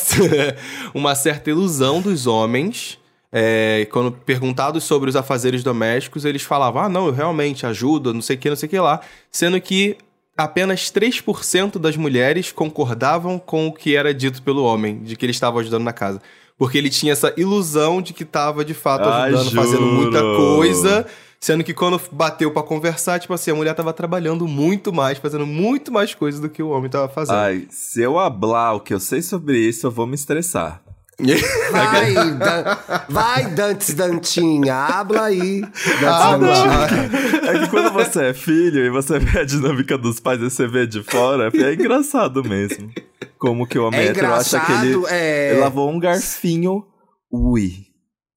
[0.94, 3.00] uma certa ilusão dos homens.
[3.32, 8.22] é, quando perguntados sobre os afazeres domésticos, eles falavam: Ah, não, eu realmente ajudo, não
[8.22, 9.00] sei o que, não sei o que lá.
[9.32, 9.96] Sendo que
[10.38, 15.32] apenas 3% das mulheres concordavam com o que era dito pelo homem, de que ele
[15.32, 16.22] estava ajudando na casa.
[16.58, 19.96] Porque ele tinha essa ilusão de que estava de fato Ai, ajudando, fazendo juro.
[19.96, 21.08] muita coisa.
[21.40, 25.48] Sendo que quando bateu pra conversar, tipo assim, a mulher tava trabalhando muito mais, fazendo
[25.48, 27.36] muito mais coisas do que o homem tava fazendo.
[27.36, 30.80] Ai, se eu hablar o que eu sei sobre isso, eu vou me estressar.
[31.72, 32.78] Vai, Dan-
[33.10, 35.62] vai Dantes Dantinha, habla aí.
[35.62, 37.52] Dantes Ah, Dantinha.
[37.52, 40.68] É que quando você é filho e você vê a dinâmica dos pais e você
[40.68, 42.92] vê de fora, é engraçado mesmo.
[43.38, 46.84] Como que o homem É hétero acha que ele, é- ele lavou um garfinho,
[47.32, 47.72] ui.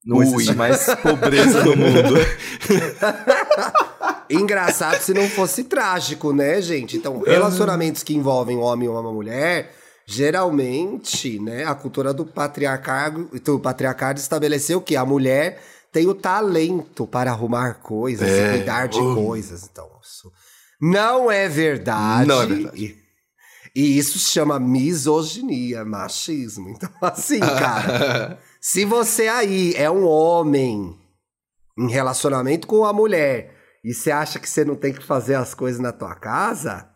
[0.07, 0.27] Não Ui.
[0.27, 2.15] existe mais pobreza no mundo.
[4.29, 6.97] Engraçado se não fosse trágico, né, gente?
[6.97, 9.73] Então, relacionamentos que envolvem um homem ou uma mulher,
[10.07, 15.63] geralmente, né, a cultura do patriarcado, do patriarcado estabeleceu que a mulher
[15.93, 18.49] tem o talento para arrumar coisas É.
[18.49, 19.15] e cuidar de Oh.
[19.15, 19.69] coisas.
[19.71, 20.31] Então, isso
[20.81, 22.27] não é verdade.
[22.29, 22.97] Não é verdade.
[23.77, 26.69] E, e isso se chama misoginia, machismo.
[26.71, 30.99] Então, assim, cara, se você aí é um homem
[31.79, 35.55] em relacionamento com a mulher e você acha que você não tem que fazer as
[35.55, 36.89] coisas na tua casa,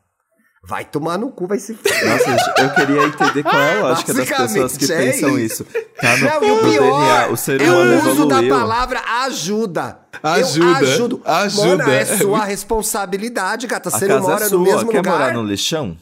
[0.69, 2.07] vai tomar no cu, vai se fuder.
[2.07, 5.65] Nossa, gente, eu queria entender qual é a lógica das pessoas que é pensam isso.
[5.65, 9.01] Tá no, Não, o no pior DNA, o ser é humano o uso da palavra
[9.25, 9.99] ajuda.
[10.23, 11.23] Ajuda, Eu ajudo.
[11.25, 11.77] ajuda.
[11.87, 13.89] Mano, é sua responsabilidade, gata.
[13.91, 15.13] Você não casa mora é no sua, mesmo quer lugar.
[15.19, 15.97] morar no lixão?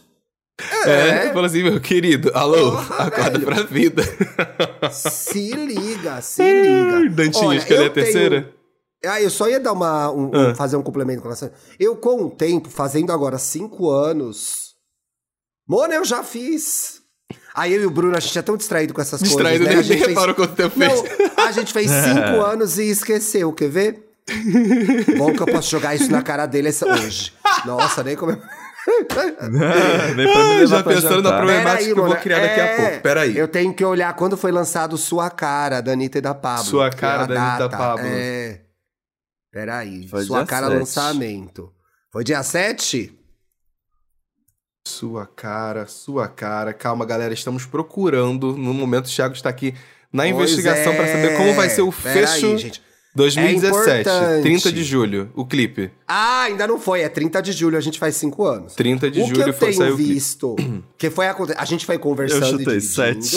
[0.87, 3.45] É, fala assim, meu querido, alô, Porra, acorda velho.
[3.45, 4.03] pra vida.
[4.91, 7.11] Se liga, se liga.
[7.11, 8.41] Dantinho, Olha, escolher eu a terceira?
[8.43, 8.57] tenho-
[9.05, 10.55] Ah, eu só ia dar uma, um- Ah.
[10.55, 11.51] fazer um complemento com relação.
[11.79, 14.75] Eu, com o tempo, fazendo agora cinco anos.
[15.69, 17.01] Mano, eu já fiz.
[17.55, 19.67] Aí eu e o Bruno, a gente é tão distraído com essas Distraído, coisas.
[19.67, 19.71] né?
[19.71, 21.19] nem, A gente nem fez- reparou quanto tempo Não, fez.
[21.37, 24.03] a gente fez cinco anos e esqueceu, quer ver?
[25.17, 27.33] Bom que eu posso jogar isso na cara dele essa- hoje.
[27.65, 28.33] Nossa, nem como.
[28.87, 32.77] Nem pra me levar já pensando na problemática que eu vou criar daqui a é,
[32.89, 33.03] pouco.
[33.03, 33.37] Pera aí.
[33.37, 36.65] Eu tenho que olhar quando foi lançado Sua Cara, da Anitta e da Pablo.
[36.65, 37.77] Sua é Cara, da Anitta e da.
[37.77, 38.07] Pablo.
[38.07, 38.61] É.
[39.57, 40.07] Peraí.
[40.07, 40.79] Foi Sua Cara sete.
[40.79, 41.73] lançamento.
[42.13, 43.11] Foi dia 7?
[44.87, 46.75] Sua cara, sua cara.
[46.75, 48.55] Calma, galera, estamos procurando.
[48.55, 49.75] No momento, o Thiago está aqui
[50.13, 51.13] na investigação Pois pra é.
[51.23, 52.83] saber como vai ser o Pera fecho aí, gente.
[53.15, 54.43] 2017, É importante.
[54.43, 55.91] 30 de julho, o clipe.
[56.07, 57.01] Ah, ainda não foi.
[57.01, 58.75] É 30 de julho, a gente faz 5 anos.
[58.75, 60.13] 30 de o que julho eu foi tenho sair o clipe.
[60.13, 60.55] visto,
[60.99, 63.25] que foi aconte- a gente foi conversando Eu chutei e dividindo.
[63.25, 63.37] sete.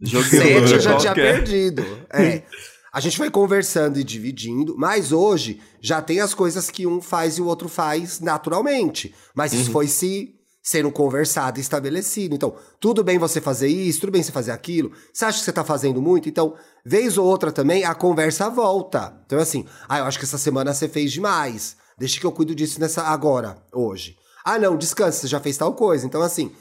[0.00, 1.84] Joguei Sete um eu já tinha perdido.
[2.10, 2.42] É.
[2.92, 7.38] A gente foi conversando e dividindo, mas hoje já tem as coisas que um faz
[7.38, 9.14] e o outro faz naturalmente.
[9.34, 12.34] Mas isso foi se sendo conversado e estabelecido.
[12.34, 14.92] Então, tudo bem você fazer isso, tudo bem você fazer aquilo.
[15.12, 16.28] Você acha que você tá fazendo muito?
[16.28, 19.20] Então, vez ou outra também, a conversa volta.
[19.24, 21.76] Então, assim, ah, eu acho que essa semana você fez demais.
[21.98, 24.16] Deixa que eu cuido disso nessa agora, hoje.
[24.44, 26.04] Ah, não, descansa, você já fez tal coisa.
[26.06, 26.52] Então, assim,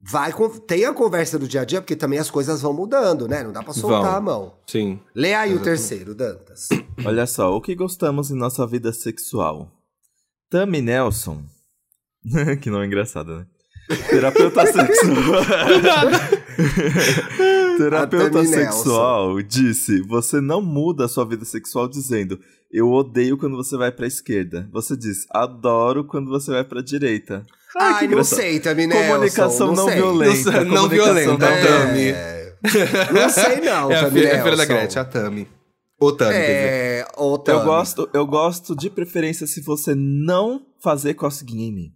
[0.00, 3.26] vai com, tem a conversa do dia a dia, porque também as coisas vão mudando,
[3.28, 3.42] né?
[3.42, 4.14] Não dá pra soltar Vão.
[4.14, 4.54] a mão.
[4.66, 5.00] Sim.
[5.14, 6.68] Lê aí o terceiro, Dantas.
[7.04, 9.70] Olha só, o que gostamos em nossa vida sexual?
[10.50, 11.42] Tammy Nelson.
[12.60, 13.46] que não é engraçado, né?
[14.10, 15.44] Terapeuta sexual.
[17.78, 23.76] Terapeuta sexual disse: Você não muda a sua vida sexual dizendo Eu odeio quando você
[23.76, 24.68] vai pra esquerda.
[24.72, 27.46] Você diz Adoro quando você vai pra direita.
[27.78, 29.06] Ai, que Ai, não sei, Tammy Nelson.
[29.06, 29.94] Comunicação não, sei.
[29.94, 30.64] violenta.
[30.64, 31.46] Não- não violenta.
[31.46, 32.54] É.
[33.12, 34.64] Não sei não, é, a Tammy filha, é a filha da.
[34.64, 35.48] Gretchen, a Tami.
[35.98, 36.52] Ô, Tami, quer dizer.
[36.52, 37.58] É, ô, Tammy.
[37.58, 41.92] Eu gosto, eu gosto de preferência se você não fazer cosquinha em mim.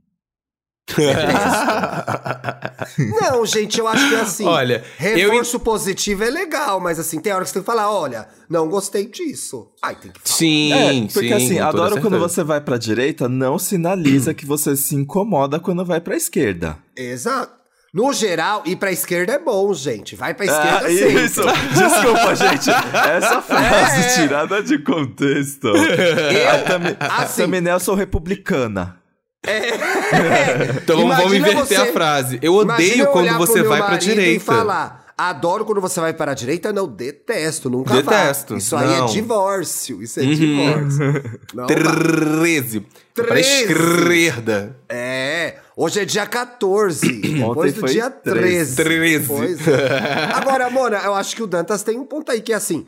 [3.20, 4.44] Não, gente, eu acho que é assim.
[4.46, 7.90] Olha, eu reforço positivo é legal, mas assim, tem hora que você tem que falar,
[7.92, 9.68] olha, não gostei disso.
[9.82, 10.36] Ai, tem que falar.
[10.36, 14.76] Sim, É, porque sim, assim, adoro quando você vai pra direita, não sinaliza que você
[14.76, 16.76] se incomoda quando vai pra esquerda.
[16.96, 17.60] Exato.
[17.92, 20.14] No geral, ir pra esquerda é bom, gente.
[20.14, 21.24] Vai pra esquerda Ah, sempre.
[21.24, 21.40] isso!
[21.74, 22.70] Desculpa, gente.
[22.70, 24.14] Essa frase É.
[24.14, 25.66] tirada de contexto.
[25.74, 28.99] a Tami, a assim- Tami Nelson republicana.
[30.82, 32.38] Então vamos, vamos inverter você- a frase.
[32.42, 34.36] Eu odeio eu quando você vai pra direita.
[34.36, 38.58] E falar, adoro quando você vai para a direita, não, detesto, nunca Detesto, vá.
[38.58, 39.04] Isso aí não.
[39.06, 40.34] é divórcio, isso é Uhum.
[40.34, 41.40] divórcio.
[41.54, 41.74] Não vá.
[41.74, 42.86] 13.
[43.14, 43.48] Pra 13.
[43.62, 44.76] esquerda.
[44.88, 48.76] É, hoje é dia 14, depois do dia 13.
[48.76, 49.26] 13.
[49.26, 50.30] Pois é.
[50.34, 52.86] Agora, Mona, eu acho que o Dantas tem um ponto aí que é assim,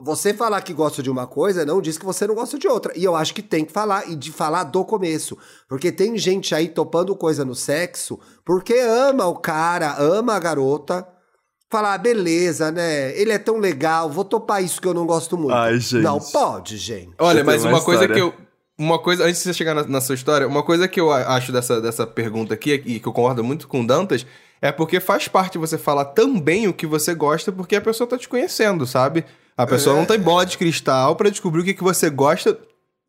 [0.00, 2.92] você falar que gosta de uma coisa não diz que você não gosta de outra.
[2.96, 5.36] E eu acho que tem que falar e de falar do começo.
[5.68, 11.06] Porque tem gente aí topando coisa no sexo porque ama o cara, ama a garota.
[11.70, 13.14] Falar, ah, beleza, né?
[13.18, 15.54] Ele é tão legal, vou topar isso que eu não gosto muito.
[15.54, 16.02] Ai, gente.
[16.02, 17.12] Não pode, gente.
[17.18, 18.32] Olha, mas uma uma coisa que eu.
[18.78, 21.50] Uma coisa, antes de você chegar na, na sua história, uma coisa que eu acho
[21.50, 24.24] dessa, dessa pergunta aqui, e que eu concordo muito com o Dantas,
[24.62, 28.16] é porque faz parte você falar também o que você gosta, porque a pessoa tá
[28.16, 29.24] te conhecendo, sabe?
[29.58, 29.98] A pessoa É.
[29.98, 32.56] não tem bola de cristal pra descobrir o que, que você gosta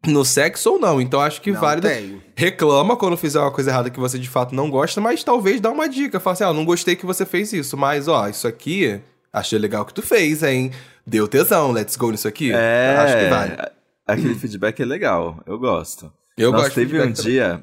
[0.07, 0.99] no sexo ou não.
[0.99, 1.87] Então acho que Não válido.
[1.87, 2.21] tenho.
[2.35, 5.69] Reclama quando fizer uma coisa errada que você de fato não gosta, mas talvez dá
[5.69, 6.19] uma dica.
[6.19, 8.99] Fala assim, ah, não gostei que você fez isso, mas ó, isso aqui,
[9.31, 10.71] achei legal que tu fez, hein?
[11.05, 12.51] Deu tesão, let's go nisso aqui.
[12.51, 13.71] É, Acho que vale.
[14.07, 16.11] aquele feedback é legal, eu gosto.
[16.37, 17.31] Eu Nossa, gosto teve um também.
[17.31, 17.61] dia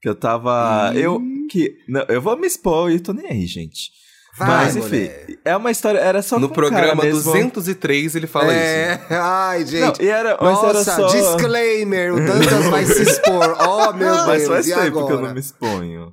[0.00, 0.92] que eu tava.
[0.94, 1.20] Eu
[1.50, 1.76] que.
[1.88, 3.90] Não, eu vou me expor e tô nem aí, gente.
[4.36, 5.26] Vai, Mas enfim, mulher.
[5.44, 5.98] é uma história.
[5.98, 7.22] Era só No um programa mesmo.
[7.22, 8.62] 203 ele fala isso.
[8.62, 9.98] É, ai, gente.
[10.00, 11.06] Não, e era, mas Nossa, era só.
[11.06, 13.56] disclaimer, o Dantas vai se expor.
[13.62, 15.06] Oh, meu Deus, Mas faz e tempo agora?
[15.06, 16.12] que eu não me exponho.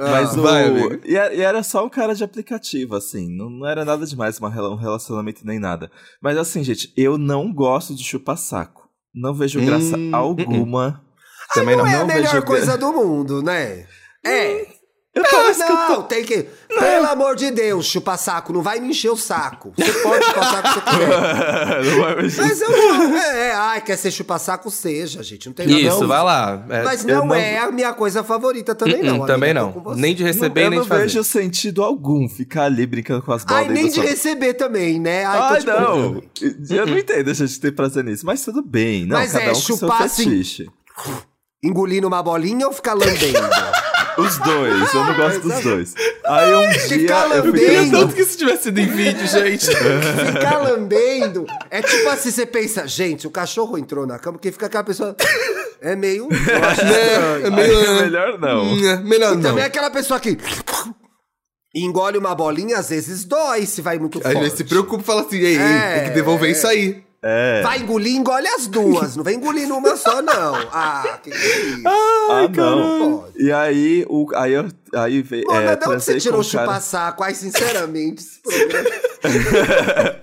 [0.00, 0.42] Ah, Mas o.
[0.42, 0.64] vai,
[1.04, 3.28] e, era, e era só um cara de aplicativo, assim.
[3.36, 5.90] Não, não era nada demais, uma, um relacionamento nem nada.
[6.22, 8.88] Mas assim, gente, eu não gosto de chupar saco.
[9.14, 11.02] Não vejo graça Hum, alguma.
[11.52, 11.90] Também não não.
[11.90, 13.86] é a não melhor vejo- coisa do mundo, né?
[14.24, 14.66] É.
[15.12, 16.46] Eu Ah, eu tô- não, tem que.
[16.68, 19.72] Pelo amor de Deus, chupa saco, não vai me encher o saco.
[19.76, 21.84] Você pode chupar saco se você quiser.
[21.84, 22.42] não vai mexer.
[22.42, 23.16] Mas eu não.
[23.16, 25.46] É, é, ai, quer ser chupar saco, seja, gente.
[25.48, 26.06] Não tem nada Isso, não.
[26.06, 26.64] vai lá.
[26.70, 29.12] É, Mas eu não, não- é a minha coisa favorita também, Hum, não.
[29.14, 29.94] hum, amiga, também não.
[29.96, 31.02] Nem de receber, eu nem não de fazer.
[31.02, 33.64] vejo sentido algum ficar ali brincando com as bolas.
[33.66, 35.24] Ai, nem de sua- receber também, né?
[35.24, 36.22] Ai, Ai, te não.
[36.70, 39.06] Eu não entendo a gente ter prazer nisso, mas tudo bem.
[39.06, 40.68] Não, Mas cada é, um com seu chupar assim- fetiche.
[41.62, 43.38] Engolindo uma bolinha ou ficar lambendo?
[44.20, 45.94] Os dois, eu não gosto dos dois.
[46.24, 47.52] Aí um dia eu fui lambendo.
[47.52, 49.66] Queria transar- tanto que isso tivesse sido em vídeo, gente.
[50.32, 54.66] Ficar lambendo é tipo assim, você pensa, gente, o cachorro entrou na cama, porque fica
[54.66, 55.16] aquela pessoa.
[55.80, 56.28] É meio.
[56.30, 57.46] Eu acho estranho.
[57.46, 58.62] é meio- Aí é melhor não.
[58.64, 59.42] Hum, Melhor E não.
[59.42, 60.36] também é aquela pessoa que
[61.74, 64.40] engole uma bolinha, às vezes dói se vai muito Às forte.
[64.40, 67.02] vezes se preocupa e fala assim, ei, ei, É, tem que devolver isso aí.
[67.22, 67.60] É.
[67.62, 69.14] Vai engolir, engole as duas.
[69.14, 70.54] Não vem engolir numa só, não.
[70.72, 71.82] Ah, que que é isso?
[71.86, 73.18] Ah, não.
[73.18, 73.42] Pode.
[73.42, 75.46] E aí, o, aí eu aí veio.
[75.46, 77.22] Mano, é, de onde você tirou o cara- chupa-saco?
[77.22, 78.90] Ai, sinceramente, esse programa.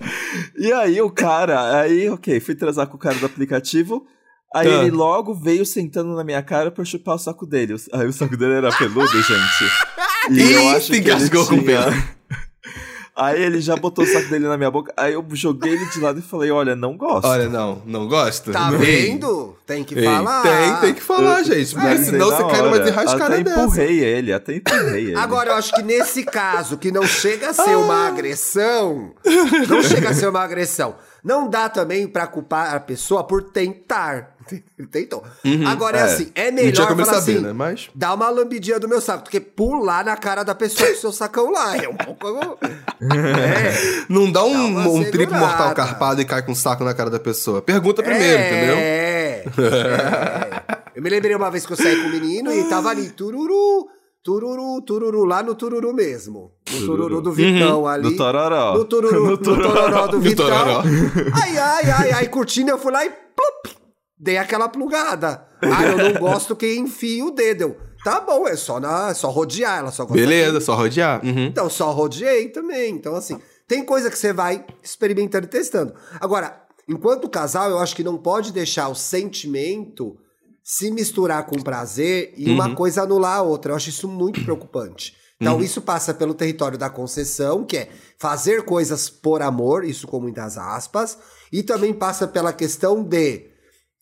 [0.60, 4.04] E aí o cara, aí, ok, fui transar com o cara do aplicativo.
[4.52, 4.74] Aí Tá.
[4.82, 7.76] ele logo veio sentando na minha cara pra eu chupar o saco dele.
[7.92, 9.70] Aí o saco dele era peludo, gente.
[10.30, 11.80] E eu Ih, acho que ele engasgou com tinha...
[13.18, 14.92] Aí ele já botou o saco dele na minha boca.
[14.96, 17.26] Aí eu joguei ele de lado e falei, olha, não gosto.
[17.26, 18.52] Olha, não, não gosto.
[18.52, 19.56] Tá Ei, vendo?
[19.66, 20.42] Tem que ei, falar.
[20.42, 21.74] Tem, tem que falar, gente.
[21.74, 23.60] Porque Mas senão você cai numa hora, desrascada Até dessa.
[23.60, 25.16] empurrei ele, até empurrei ele.
[25.16, 29.12] Agora, eu acho que nesse caso, que não chega a ser uma agressão,
[29.68, 34.36] não chega a ser uma agressão, não dá também pra culpar a pessoa por tentar.
[34.90, 35.22] Tentou.
[35.66, 36.04] Agora é, é.
[36.04, 37.52] assim, é melhor falar saber, assim, né?
[37.52, 37.90] Mas...
[37.94, 41.00] dá uma lambidinha do meu saco, do que pular na cara da pessoa com o
[41.00, 41.76] seu sacão lá.
[41.76, 42.58] É um pouco...
[43.00, 44.04] É.
[44.08, 45.46] Não dá Dá um, uma um triplo segurada.
[45.46, 47.60] mortal carpado e cai com um saco na cara da pessoa.
[47.60, 48.76] Pergunta primeiro, entendeu?
[48.76, 49.44] É.
[49.46, 50.78] é.
[50.94, 53.88] Eu me lembrei uma vez que eu saí com um menino e tava ali, tururu,
[54.22, 56.52] tururu, tururu, lá no tururu mesmo.
[56.72, 58.02] No tururu do Vitão ali.
[58.02, 58.74] No tororó.
[58.74, 60.46] No tururu, no tororó do Vitão.
[61.42, 63.77] Ai, ai, ai, ai, curtindo, eu fui lá e plup,
[64.18, 65.46] dei aquela plugada.
[65.62, 67.76] Ah, eu não gosto que enfie o dedo.
[68.04, 71.24] Tá bom, é só, na, é só rodear, ela só gosta Beleza, só rodear.
[71.24, 71.46] Uhum.
[71.46, 72.94] então, só rodeei também.
[72.94, 75.94] Então, assim, tem coisa que você vai experimentando e testando.
[76.20, 80.16] Agora, enquanto casal, eu acho que não pode deixar o sentimento
[80.62, 83.72] se misturar com prazer e uma coisa anular a outra.
[83.72, 85.16] Eu acho isso muito preocupante.
[85.40, 90.20] Então, isso passa pelo território da concessão, que é fazer coisas por amor, isso com
[90.20, 91.16] muitas aspas,
[91.52, 93.47] e também passa pela questão de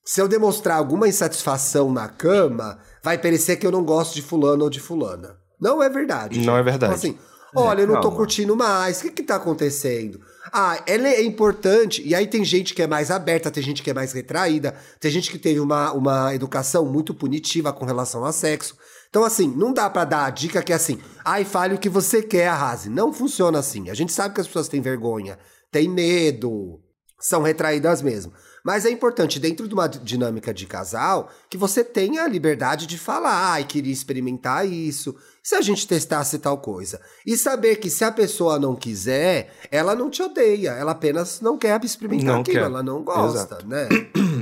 [0.07, 4.63] se eu demonstrar alguma insatisfação na cama, vai parecer que eu não gosto de fulano
[4.63, 5.37] ou de fulana.
[5.61, 6.39] Não é verdade.
[6.47, 6.93] Não é verdade.
[6.93, 7.19] Então, assim,
[7.57, 8.17] olha, eu não tô calma.
[8.17, 10.21] curtindo mais, o que que tá acontecendo?
[10.53, 13.91] Ah, ela é importante, e aí tem gente que é mais aberta, tem gente que
[13.91, 18.31] é mais retraída, tem gente que teve uma, uma educação muito punitiva com relação a
[18.31, 18.77] sexo.
[19.11, 21.89] Então, assim, não dá pra dar a dica que é assim, ai, fale o que
[21.89, 22.89] você quer, arrase.
[22.89, 23.91] Não funciona assim.
[23.91, 25.37] A gente sabe que as pessoas têm vergonha,
[25.73, 26.81] têm medo,
[27.19, 28.33] são retraídas mesmo.
[28.67, 32.85] Mas é importante, dentro de uma di- dinâmica de casal, que você tenha a liberdade
[32.85, 37.01] de falar, ai, queria experimentar isso, se a gente testasse tal coisa.
[37.25, 41.57] E saber que se a pessoa não quiser, ela não te odeia, ela apenas não
[41.57, 42.65] quer experimentar Não aquilo, quer.
[42.65, 43.69] ela não gosta, Exato.
[43.69, 43.89] né?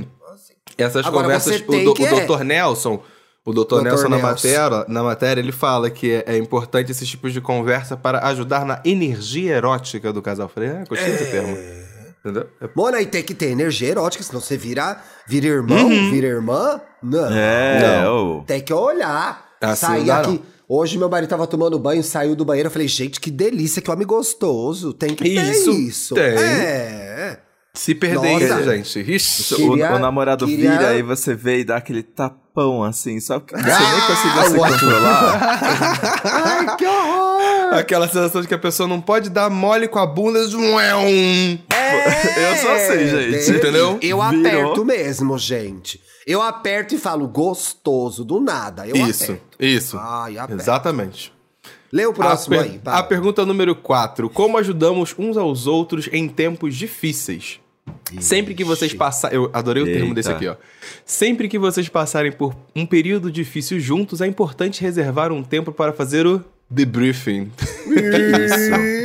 [0.75, 2.43] Essas Agora, conversas, o, do, que o é- Dr.
[2.43, 3.03] Nelson,
[3.45, 3.61] o Dr.
[3.77, 3.81] Dr.
[3.83, 4.27] Nelson na Nelson.
[4.27, 8.65] matéria, na matéria, ele fala que é, é importante esses tipos de conversa para ajudar
[8.65, 10.49] na energia erótica do casal.
[10.49, 11.55] Falei, ah, gostei desse termo.
[12.25, 12.47] Entendeu?
[12.59, 16.09] É- Mona, aí tem que ter energia erótica, senão você vira, vira irmão, Uhum.
[16.09, 16.81] vira irmã.
[17.03, 17.29] Não.
[17.31, 18.43] É, Não.
[18.47, 19.45] Tem que olhar.
[19.61, 20.41] Assim sair não dá, aqui.
[20.67, 22.67] Hoje meu marido tava tomando banho, saiu do banheiro.
[22.67, 24.91] Eu falei, gente, que delícia, que homem gostoso.
[24.93, 26.15] Tem que ter Isso isso.
[26.15, 26.23] tem.
[26.23, 27.39] É.
[27.75, 28.45] Se perder Nossa.
[28.61, 28.63] isso,
[28.95, 29.11] gente.
[29.15, 29.53] Ixi.
[29.53, 33.37] O- Queria- o, namorado queria- vira aí você vê e dá aquele tapão assim, só
[33.39, 35.59] que você nem Ah, conseguiu se controlar.
[36.23, 37.73] Ai, que horror!
[37.73, 40.39] Aquela sensação de que a pessoa não pode dar mole com a bunda.
[40.55, 40.79] um.
[40.79, 40.95] É,
[42.37, 43.45] Eu sou assim, gente.
[43.45, 43.57] dele.
[43.57, 43.99] Entendeu?
[44.01, 44.21] Eu Virou.
[44.21, 46.01] aperto mesmo, gente.
[46.25, 48.87] Eu aperto e falo gostoso, do nada.
[48.87, 49.43] Eu Isso, aperto.
[49.59, 49.97] isso.
[49.99, 50.61] Ai, aperto.
[50.61, 51.33] Exatamente.
[51.91, 52.75] Lê o próximo a, aí.
[52.77, 53.03] a para.
[53.03, 54.29] pergunta número 4.
[54.29, 57.59] Como ajudamos uns aos outros em tempos difíceis?
[58.19, 59.37] Sempre que vocês passarem.
[59.37, 60.15] Eu adorei o termo Eita.
[60.15, 60.55] desse aqui, ó.
[61.05, 65.93] Sempre que vocês passarem por um período difícil juntos, é importante reservar um tempo para
[65.93, 67.51] fazer o debriefing.
[67.87, 69.04] Ih,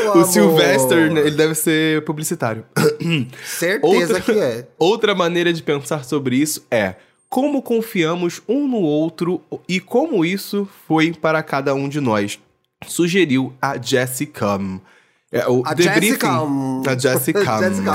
[0.00, 0.24] meu o amor.
[0.26, 2.64] Sylvester, né, ele deve ser publicitário.
[3.44, 4.66] Certeza Outra- que é.
[4.78, 6.94] Outra maneira de pensar sobre isso é
[7.28, 12.38] como confiamos um no outro e como isso foi para cada um de nós.
[12.86, 14.58] Sugeriu a Jessica.
[15.32, 16.28] É, o A Jessica.
[16.28, 17.40] A Jessica.
[17.62, 17.94] Jessica.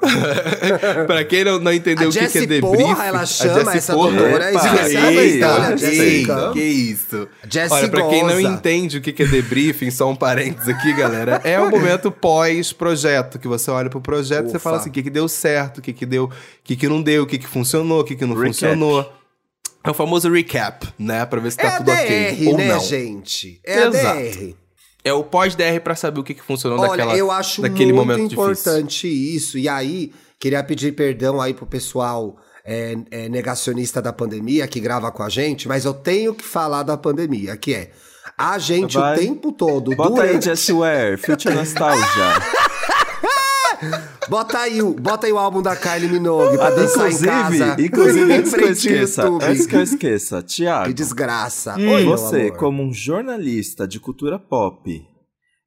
[1.06, 2.84] Pra quem não, não entendeu A o que, que é debriefing...
[2.84, 4.10] Porra, ela a chama Jessie essa Porra.
[4.18, 5.22] doutora especialista.
[5.22, 6.50] eita, Jessica.
[6.52, 7.28] que isso.
[7.50, 10.92] Jessie Olha, pra quem não entende o que que é debriefing, só um parênteses aqui,
[10.92, 14.92] galera, é o momento pós-projeto, que você olha pro projeto e você fala assim, o
[14.92, 16.30] que que deu certo, o que que deu, o
[16.62, 18.48] que que não deu, o que que funcionou, o que que não Recap.
[18.48, 19.12] funcionou.
[19.84, 21.24] É o famoso recap, né?
[21.24, 22.46] Pra ver se tá É a tudo DR, ok.
[22.48, 22.80] Ou né, não.
[22.80, 23.58] gente?
[23.64, 24.06] É Exato.
[24.06, 24.54] a DR.
[25.08, 28.06] É o pós-DR pra saber o que que funcionou Olha, naquela, eu acho naquele muito
[28.06, 28.44] momento difícil.
[28.44, 29.58] importante isso.
[29.58, 35.10] E aí, queria pedir perdão aí pro pessoal é, é, negacionista da pandemia que grava
[35.10, 37.90] com a gente, mas eu tenho que falar da pandemia, que é
[38.36, 39.14] a gente Vai.
[39.14, 40.44] o tempo todo Bota aí durante...
[40.44, 42.04] Just Wear, Future Nostalgia.
[44.28, 47.76] Bota aí, o- bota aí o álbum da Kylie Minogue pra dançar em casa.
[47.80, 51.74] inclusive, inclusive antes que eu esqueça, antes que eu esqueça, Thiago, Que desgraça.
[51.76, 52.56] Oi, meu você, amor.
[52.56, 55.02] como um jornalista de cultura pop,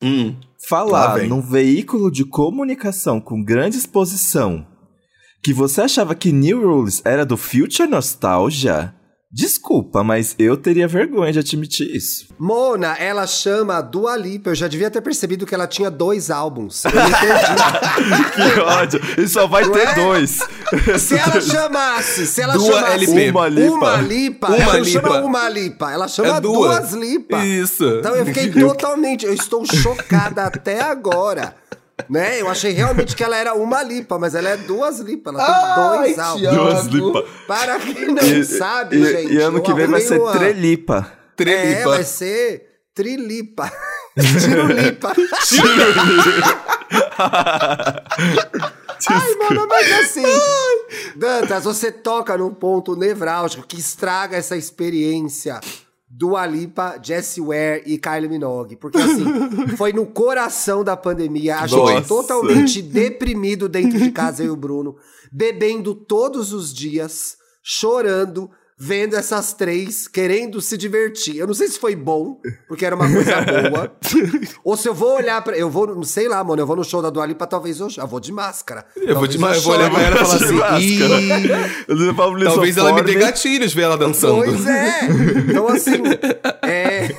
[0.04, 0.36] Hum.
[0.68, 4.66] Falar num veículo de comunicação com grande exposição
[5.44, 8.94] que você achava que New Rules era do Future Nostalgia?
[9.34, 12.28] Desculpa, mas eu teria vergonha de admitir isso.
[12.38, 14.50] Mona, ela chama a Dua Lipa.
[14.50, 16.84] Eu já devia ter percebido que ela tinha dois álbuns.
[16.84, 18.32] Eu perdi.
[18.54, 19.00] Que ódio!
[19.18, 19.96] E só vai Não ter é?
[19.96, 20.40] dois.
[21.00, 23.30] se ela chamasse, se ela Dua chamasse LP.
[23.32, 23.72] Uma lipa.
[23.74, 25.02] uma lipa, Uma ela não lipa.
[25.02, 26.92] chama uma lipa, ela chama É duas.
[26.92, 27.44] duas lipas.
[27.46, 27.86] Isso.
[28.00, 31.56] Então eu fiquei totalmente, eu estou chocada até agora.
[32.10, 32.42] Né?
[32.42, 35.56] Eu achei realmente que ela era uma lipa, mas ela é duas lipas, ela tem
[35.56, 36.56] Ai, dois álbuns.
[36.56, 37.24] Duas lipas.
[37.48, 39.34] Para quem não E, sabe, e- gente.
[39.34, 41.12] e ano que vem vai ser uma- Trelipa.
[41.14, 41.90] É, Trelipa.
[41.90, 43.72] vai ser trilipa.
[44.18, 45.14] Tirulipa.
[49.10, 50.24] Ai, mano, mas assim.
[51.16, 55.60] Dantas, você toca num ponto nevrálgico que estraga essa experiência
[56.14, 58.76] do Alipa, Jessie Ware e Kylie Minogue.
[58.76, 59.24] Porque assim,
[59.78, 61.58] foi no coração da pandemia.
[61.60, 62.08] A gente Nossa.
[62.08, 64.98] totalmente deprimido dentro de casa, eu e o Bruno,
[65.32, 68.52] bebendo todos os dias, chorando.
[68.84, 71.38] Vendo essas três, querendo se divertir.
[71.38, 73.36] Eu não sei se foi bom, porque era uma coisa
[73.70, 73.96] boa.
[74.66, 75.56] ou se eu vou olhar pra.
[75.56, 76.64] Eu vou, não sei lá, mano.
[76.64, 78.84] Eu vou no show da Dua Lipa, talvez eu, eu vou de máscara.
[78.96, 80.82] Eu vou, Talvez de, eu vou olhar pra ela e falar assim, máscara.
[80.82, 81.50] "Ih,
[81.88, 84.44] Eu levo Pablo talvez ela me dê gatilhos ver ela dançando.
[84.44, 85.02] Pois é.
[85.52, 86.02] Então, assim,
[86.64, 87.16] é...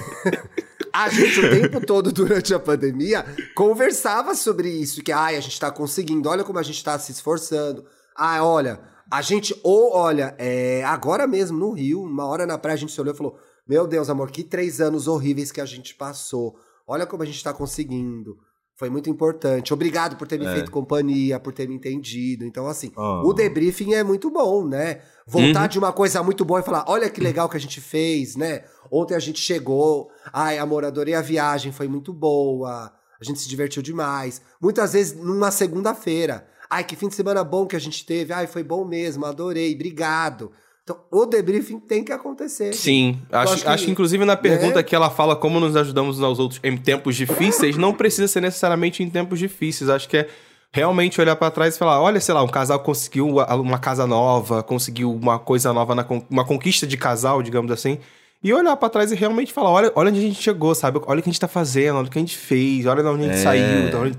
[0.93, 5.61] a gente o tempo todo durante a pandemia conversava sobre isso, que ai, a gente
[5.61, 7.85] tá conseguindo, olha como a gente tá se esforçando.
[8.17, 8.81] Ah, olha,
[9.13, 12.93] a gente, ou olha, é, agora mesmo no Rio, uma hora na praia, a gente
[12.93, 13.37] se olhou e falou:
[13.69, 16.57] Meu Deus, amor, que três anos horríveis que a gente passou.
[16.87, 18.37] Olha como a gente tá conseguindo.
[18.75, 19.73] Foi muito importante.
[19.73, 20.53] Obrigado por ter me É.
[20.55, 22.45] feito companhia, por ter me entendido.
[22.45, 23.29] Então, assim, Oh.
[23.29, 25.03] o debriefing é muito bom, né?
[25.27, 25.69] Voltar Uhum.
[25.69, 28.65] de uma coisa muito boa e falar: olha que legal que a gente fez, né?
[28.91, 30.11] Ontem a gente chegou.
[30.33, 32.91] Ai, amor, adorei a viagem, foi muito boa.
[33.21, 34.43] A gente se divertiu demais.
[34.61, 36.47] Muitas vezes numa segunda-feira.
[36.73, 38.33] Ai, que fim de semana bom que a gente teve.
[38.33, 40.51] Ai, foi bom mesmo, adorei, obrigado.
[40.83, 42.73] Então, o debriefing tem que acontecer.
[42.75, 44.83] Sim, acho, acho acho, que- que inclusive na pergunta né?
[44.83, 48.41] que ela fala como nos ajudamos uns aos outros em tempos difíceis, não precisa ser
[48.41, 49.89] necessariamente em tempos difíceis.
[49.91, 50.29] Acho que é
[50.73, 54.63] realmente olhar pra trás e falar, olha, sei lá, um casal conseguiu uma casa nova,
[54.63, 57.99] conseguiu uma coisa nova, na, con- uma conquista de casal, digamos assim.
[58.43, 60.99] E olhar pra trás e realmente falar, olha, olha onde a gente chegou, sabe?
[61.07, 63.09] Olha o que a gente tá fazendo, olha o que a gente fez, olha de
[63.09, 63.43] onde a gente É.
[63.43, 64.19] saiu, de onde,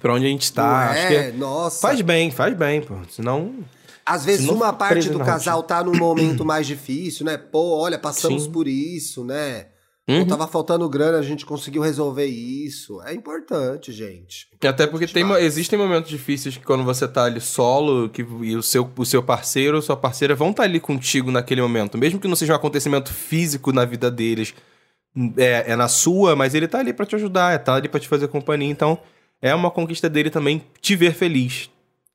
[0.00, 0.92] pra onde a gente tá.
[0.94, 1.28] Que é?
[1.28, 1.80] é- Nossa.
[1.80, 2.94] faz bem, faz bem, pô.
[3.08, 3.54] Senão.
[4.06, 7.38] Às vezes Se não uma parte do casal tá num momento mais difícil, né?
[7.38, 8.50] Pô, olha, passamos Sim.
[8.52, 9.66] por isso, né?
[10.06, 10.26] Pô, Uhum.
[10.26, 13.00] tava faltando grana, a gente conseguiu resolver isso.
[13.04, 14.46] É importante, gente.
[14.62, 18.62] Até porque tem, existem momentos difíceis que quando você tá ali solo que, e o
[18.62, 21.96] seu, o seu parceiro ou sua parceira vão estar ali contigo naquele momento.
[21.96, 24.52] Mesmo que não seja um acontecimento físico na vida deles,
[25.38, 27.98] é, é na sua, mas ele tá ali pra te ajudar, é, tá ali pra
[27.98, 28.68] te fazer companhia.
[28.70, 28.98] Então,
[29.44, 31.68] é uma conquista dele também te ver feliz.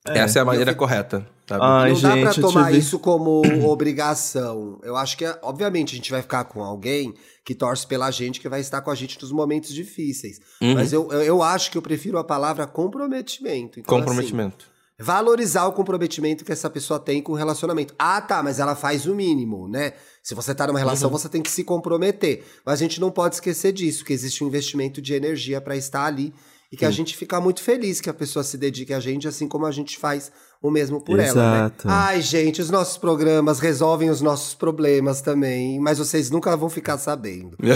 [0.03, 1.27] Essa é a maneira correta.
[1.47, 1.63] Sabe?
[1.63, 4.80] Ai, não dá pra gente, tomar isso como obrigação.
[4.82, 7.13] Eu acho que, obviamente, a gente vai ficar com alguém
[7.45, 10.39] que torce pela gente, que vai estar com a gente nos momentos difíceis.
[10.59, 10.73] Uhum.
[10.73, 13.80] Mas eu, eu, eu acho que eu prefiro a palavra comprometimento.
[13.80, 14.65] Então, Comprometimento.
[14.65, 17.93] assim, valorizar o comprometimento que essa pessoa tem com o relacionamento.
[17.99, 19.93] Ah, tá, mas ela faz o mínimo, né?
[20.23, 22.43] Se você tá numa relação, você tem que se comprometer.
[22.65, 26.05] Mas a gente não pode esquecer disso, que existe um investimento de energia pra estar
[26.05, 26.34] ali
[26.72, 29.47] e que a gente fica muito feliz que a pessoa se dedique a gente, assim
[29.47, 31.57] como a gente faz o mesmo por ela, né?
[31.57, 31.88] Exato.
[31.89, 36.97] Ai, gente, os nossos programas resolvem os nossos problemas também, mas vocês nunca vão ficar
[36.97, 37.57] sabendo.
[37.59, 37.76] Eu-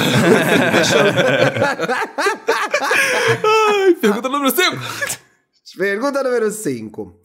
[4.02, 4.78] Pergunta número 5.
[5.78, 7.16] Pergunta número 5.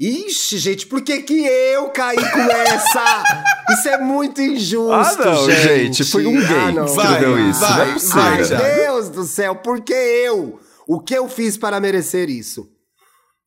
[0.00, 3.24] Ixi, gente, por que que eu caí com essa?
[3.70, 6.84] Isso é muito injusto, Ah, não, gente, foi um gay Ah, não.
[6.86, 7.60] que Vai, isso.
[7.60, 8.44] vai, não é Ai, possível.
[8.44, 8.56] já.
[8.58, 10.60] Deus do céu, por que eu?
[10.88, 12.66] O que eu fiz para merecer isso?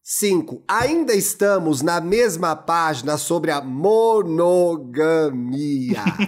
[0.03, 0.63] 5.
[0.67, 4.83] Ainda estamos na mesma página sobre a monogamia.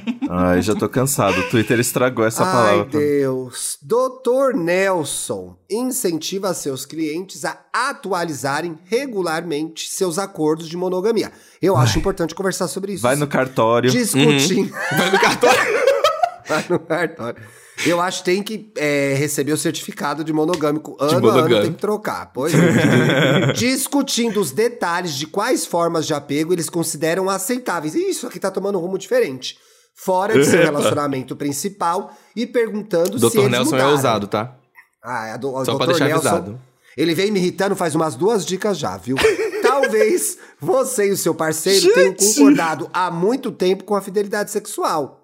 [0.27, 1.39] Ai, já tô cansado.
[1.39, 2.85] O Twitter estragou essa Ai, palavra.
[2.85, 3.05] mim.
[3.05, 3.77] Deus.
[3.83, 4.55] Dr.
[4.55, 11.31] Nelson incentiva seus clientes a atualizarem regularmente seus acordos de monogamia.
[11.61, 13.03] Eu acho importante conversar sobre isso.
[13.03, 13.91] Vai no cartório.
[13.91, 14.73] Discutindo.
[14.97, 15.83] Vai no cartório.
[16.49, 17.43] Vai no cartório.
[17.85, 20.95] Eu acho que tem que é, receber o certificado de monogâmico.
[20.99, 21.61] Ano a ano monogâmico.
[21.61, 22.31] tem que trocar.
[22.33, 23.51] Pois é.
[23.53, 27.95] Discutindo os detalhes de quais formas de apego eles consideram aceitáveis.
[27.95, 29.57] E isso aqui tá tomando um rumo diferente.
[29.95, 33.39] Fora de seu relacionamento principal e perguntando se Dr.
[33.41, 33.91] eles Nelson é mudaram.
[33.91, 34.55] ousado, tá?
[35.03, 35.77] Ah, é do, Só Dr.
[35.77, 36.61] pra deixar Nelson, avisado.
[36.97, 39.17] Ele vem me irritando faz umas duas dicas já, viu?
[39.61, 42.25] Talvez você e o seu parceiro tenham Gente!
[42.25, 45.22] concordado há muito tempo com a fidelidade sexual.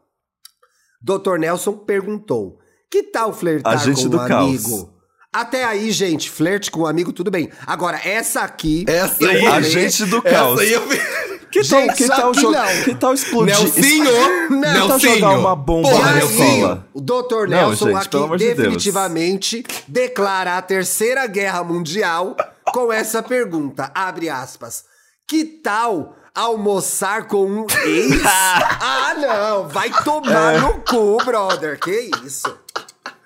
[1.01, 1.37] Dr.
[1.39, 2.59] Nelson perguntou:
[2.91, 4.47] que tal flertar Agente com do um caos.
[4.65, 4.93] amigo?
[5.31, 7.49] Até aí, gente, flerte com um amigo, tudo bem.
[7.67, 8.83] Agora, essa aqui.
[8.87, 10.59] Essa aí, falei- Agente do caos.
[10.59, 10.81] Essa aí eu
[11.49, 12.83] Que tal, Gente, que tal, jo- não.
[12.83, 13.55] que tal explodir?
[13.59, 14.03] Nelsinho!
[14.51, 15.15] Não, Que tal Nelsinho!
[15.15, 16.55] jogar uma bomba Porra, na Nelsinho!
[16.57, 16.87] escola?
[16.93, 17.33] o Dr.
[17.33, 18.57] Não, Nelson gente, aqui pelo amor de Deus.
[18.57, 22.35] definitivamente declara a Terceira Guerra Mundial
[22.71, 24.83] com essa pergunta, abre aspas.
[25.27, 28.21] Que tal almoçar com um ex?
[28.25, 30.59] ah, não, vai tomar É.
[30.59, 32.57] no cu, brother, que isso?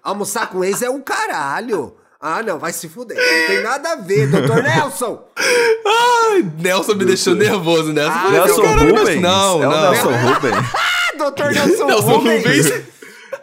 [0.01, 1.95] Almoçar com ex é um caralho.
[2.20, 3.18] Ah, não, vai se fuder.
[3.18, 4.62] Não tem nada a ver, Dr.
[4.64, 5.26] Nelson.
[5.86, 8.12] Ai, Nelson me deixou nervoso nessa.
[8.14, 9.22] Ah, Nelson caralho, Rubens?
[9.22, 9.91] Não, é o não.
[9.91, 10.56] Nelson Rubens?
[10.74, 11.51] Ah, Dr.
[11.54, 12.43] Nelson, Nelson Rubens.
[12.45, 12.84] Rubens.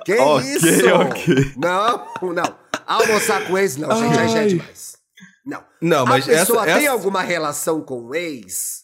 [0.05, 0.89] Que Ok, isso?
[0.95, 1.53] ok.
[1.59, 2.55] Não, não.
[2.87, 4.47] Almoçar com ex, não, gente, aí já é Ai.
[4.49, 4.97] demais.
[5.45, 5.63] Não.
[5.83, 8.80] Não, mas A pessoa essa- tem essa- alguma relação com o ex?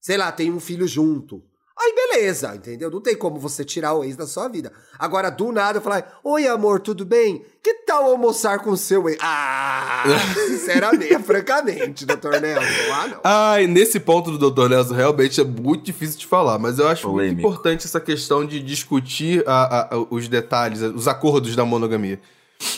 [0.00, 1.42] Sei lá, tem um filho junto.
[1.82, 2.90] Aí beleza, entendeu?
[2.90, 4.70] Não tem como você tirar o ex da sua vida.
[4.98, 7.42] Agora, do nada, eu falar, oi amor, tudo bem?
[7.62, 9.16] Que tal almoçar com o seu ex?
[9.22, 10.04] Ah,
[10.46, 12.92] sinceramente, francamente, doutor Nelson.
[12.92, 13.20] Ah, não.
[13.24, 14.68] Ai, nesse ponto do Dr.
[14.68, 17.40] Nelson realmente é muito difícil de falar, mas eu acho muito Polêmico.
[17.48, 22.20] importante essa questão de discutir a- a- os detalhes, os acordos da monogamia.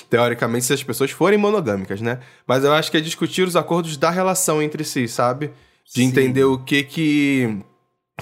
[0.08, 2.20] Teoricamente, se as pessoas forem monogâmicas, né?
[2.46, 5.50] Mas eu acho que é discutir os acordos da relação entre si, sabe?
[5.86, 6.04] De Sim.
[6.04, 7.58] entender o que que.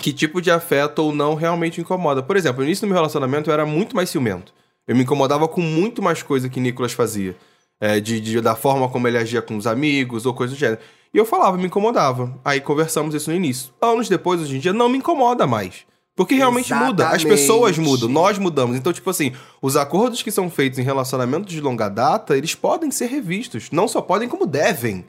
[0.00, 2.22] Que tipo de afeto ou não realmente incomoda.
[2.22, 4.54] Por exemplo, no início do meu relacionamento eu era muito mais ciumento.
[4.86, 7.36] Eu me incomodava com muito mais coisa que Nicolas fazia.
[7.80, 10.80] É, de, de- da forma como ele agia com os amigos ou coisa do gênero.
[11.12, 12.38] E eu falava, me incomodava.
[12.44, 13.72] Aí conversamos isso no início.
[13.80, 15.84] Anos depois, hoje em dia, não me incomoda mais.
[16.14, 17.08] Porque realmente muda.
[17.08, 17.28] As Exatamente.
[17.40, 18.76] pessoas mudam, nós mudamos.
[18.76, 19.32] Então, tipo assim,
[19.62, 23.70] os acordos que são feitos em relacionamentos de longa data, eles podem ser revistos.
[23.70, 25.04] Não só podem, como devem.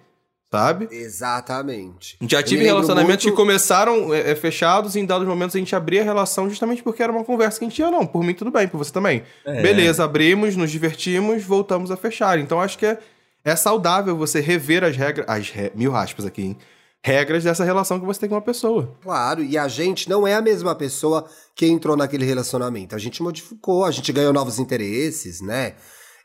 [0.51, 0.89] Sabe?
[0.91, 2.17] Exatamente.
[2.27, 5.73] Já tive relacionamentos muito- que começaram é, é, fechados e em dados momentos a gente
[5.75, 8.33] abria a relação justamente porque era uma conversa que a gente tinha, não, por mim
[8.33, 9.23] tudo bem, por você também.
[9.45, 9.61] É.
[9.61, 12.37] Beleza, abrimos, nos divertimos, voltamos a fechar.
[12.37, 12.99] Então acho que é,
[13.45, 16.57] é saudável você rever as regras, as re- mil aspas aqui, hein?
[17.03, 18.93] Regras dessa relação que você tem com uma pessoa.
[19.01, 21.25] Claro, e a gente não é a mesma pessoa
[21.55, 22.93] que entrou naquele relacionamento.
[22.93, 25.73] A gente modificou, a gente ganhou novos interesses, né?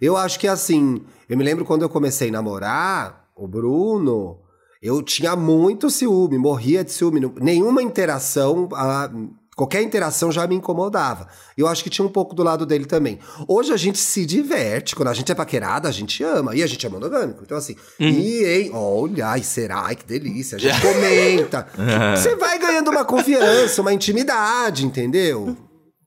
[0.00, 4.39] Eu acho que assim, eu me lembro quando eu comecei a namorar, o Bruno,
[4.82, 7.20] eu tinha muito ciúme, morria de ciúme.
[7.41, 9.11] Nenhuma interação, ah,
[9.55, 11.28] qualquer interação já me incomodava.
[11.57, 13.18] Eu acho que tinha um pouco do lado dele também.
[13.47, 16.66] Hoje a gente se diverte, quando a gente é paquerada, a gente ama, e a
[16.66, 17.43] gente é monogâmico.
[17.45, 21.68] Então assim, e hein, olha, ai, será, ai que delícia, a gente comenta.
[22.16, 25.55] Você vai ganhando uma confiança, uma intimidade, entendeu?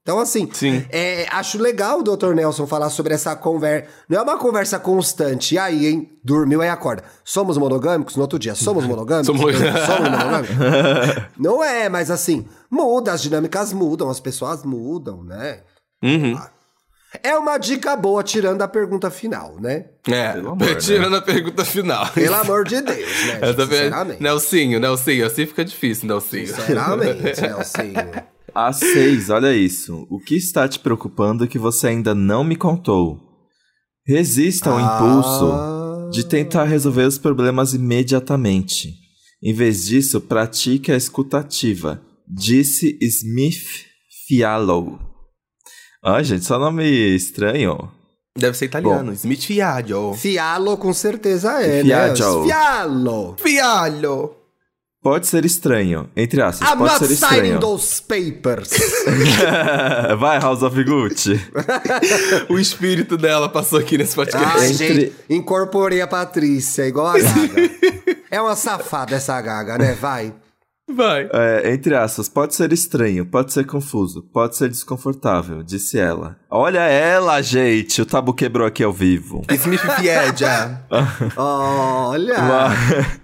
[0.10, 0.84] Então, assim, Sim.
[0.90, 2.34] é, acho legal o Dr.
[2.34, 3.88] Nelson falar sobre essa conversa.
[4.10, 5.54] Não é uma conversa constante.
[5.54, 6.18] E aí, hein?
[6.24, 7.04] Dormiu, aí acorda.
[7.24, 8.16] Somos monogâmicos?
[8.16, 9.28] No outro dia, somos monogâmicos?
[9.28, 10.56] Somos- somos monogâmicos?
[11.38, 15.60] Não é, mas assim, muda, as dinâmicas mudam, as pessoas mudam, né?
[16.04, 16.40] Uhum.
[17.22, 19.86] É uma dica boa, tirando a pergunta final, né?
[20.08, 22.08] É, amor, tirando a pergunta final.
[22.14, 23.40] Pelo amor de Deus, né?
[23.54, 23.62] Vendo.
[23.68, 24.24] Sinceramente.
[24.24, 26.48] Nelsinho, Nelsinho, assim fica difícil, Nelsinho.
[26.48, 28.39] Sinceramente, Nelsinho.
[28.54, 30.06] A 6, olha isso.
[30.10, 33.20] O que está te preocupando que você ainda não me contou?
[34.06, 34.82] Resista ao Ah.
[34.96, 38.94] impulso de tentar resolver os problemas imediatamente.
[39.44, 42.02] Em vez disso, pratique a escutativa.
[42.28, 43.86] Disse Smith
[44.28, 45.00] Fialo.
[46.04, 46.84] Ah, gente, só nome
[47.16, 47.92] estranho.
[48.38, 49.12] Deve ser italiano.
[49.14, 50.14] Smith Fiaggio.
[50.14, 52.40] Fialo com certeza é, Fiaggio.
[52.42, 52.46] né?
[52.48, 53.36] Fialo.
[53.38, 54.36] Fialho!
[55.02, 57.60] Pode ser estranho, entre aspas, I'm pode not ser signing estranho.
[57.62, 58.70] those papers.
[60.20, 61.40] Vai, House of Gucci.
[62.50, 64.46] O espírito dela passou aqui nesse podcast.
[64.60, 67.70] Ai, Entre- gente, incorporei a Patrícia, igual a Gaga.
[68.30, 69.94] é uma safada essa Gaga, né?
[70.00, 70.34] Vai.
[70.92, 71.30] Vai.
[71.32, 76.36] É, entre aspas, pode ser estranho, pode ser confuso, pode ser desconfortável, disse ela.
[76.50, 79.44] Olha ela, gente, o tabu quebrou aqui ao vivo.
[79.52, 80.82] Smith Fiaggia.
[81.38, 82.38] Olha.
[82.42, 83.20] Mas-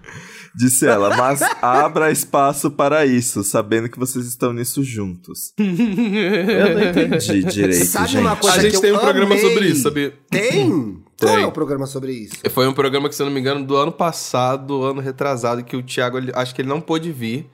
[0.57, 5.53] disse ela, mas abra espaço para isso, sabendo que vocês estão nisso juntos.
[5.57, 8.21] Eu não entendi direito, Sabe gente.
[8.21, 9.41] uma coisa A gente que tem eu um programa amei?
[9.41, 10.13] sobre isso, sabia?
[10.29, 11.03] Tem?
[11.17, 11.43] Qual Tem.
[11.43, 12.35] é o programa sobre isso?
[12.49, 15.77] Foi um programa que, se eu não me engano, do ano passado, ano retrasado, que
[15.77, 17.49] o Thiago, ele- acho que ele não pôde vir.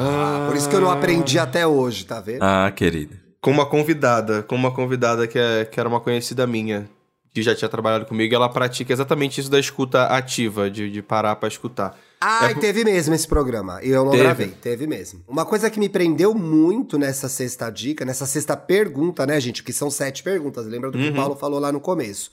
[0.00, 2.42] Ah, por isso que eu não aprendi até hoje, tá vendo?
[2.42, 3.20] Ah, querida.
[3.42, 6.88] Com uma convidada, com uma convidada que, é, que era uma conhecida minha,
[7.32, 11.00] que já tinha trabalhado comigo, e ela pratica exatamente isso da escuta ativa, de, de
[11.02, 11.98] parar pra escutar.
[12.20, 13.80] Ai, É teve mesmo esse programa.
[13.82, 14.22] E eu não Teve.
[14.22, 15.24] gravei, teve mesmo.
[15.26, 19.62] Uma coisa que me prendeu muito nessa sexta dica, nessa sexta pergunta, né, gente?
[19.62, 21.12] Que são sete perguntas, lembra do que Uhum.
[21.12, 22.30] o Paulo falou lá no começo.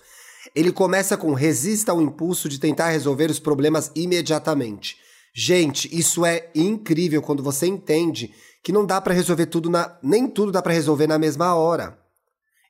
[0.55, 4.97] Ele começa com resista ao impulso de tentar resolver os problemas imediatamente.
[5.33, 8.33] Gente, isso é incrível quando você entende
[8.63, 9.97] que não dá pra resolver tudo na.
[10.03, 11.97] Nem tudo dá pra resolver na mesma hora.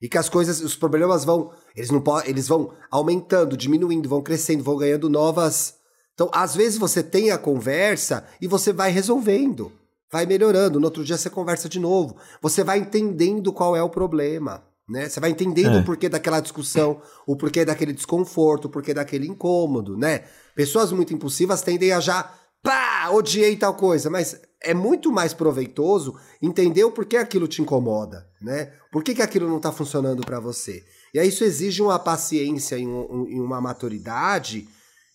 [0.02, 1.52] E que as coisas, os problemas vão.
[1.80, 2.30] Eles não podem.
[2.30, 5.76] Eles vão aumentando, diminuindo, vão crescendo, vão ganhando novas.
[6.14, 9.72] Então, às vezes você tem a conversa e você vai resolvendo.
[10.12, 10.78] Vai melhorando.
[10.78, 12.18] No outro dia você conversa de novo.
[12.42, 14.62] Você vai entendendo qual é o problema.
[14.90, 15.08] Né?
[15.08, 15.80] Você vai entendendo É.
[15.80, 20.24] o porquê daquela discussão, o porquê daquele desconforto, o porquê daquele incômodo, né?
[20.56, 22.30] Pessoas muito impulsivas tendem a já,
[22.62, 28.28] pá, odiei tal coisa, mas é muito mais proveitoso entender o porquê aquilo te incomoda,
[28.42, 28.72] né?
[28.92, 30.84] Por que, que aquilo não tá funcionando pra você?
[31.14, 34.68] E aí isso exige uma paciência e, um- um- e uma maturidade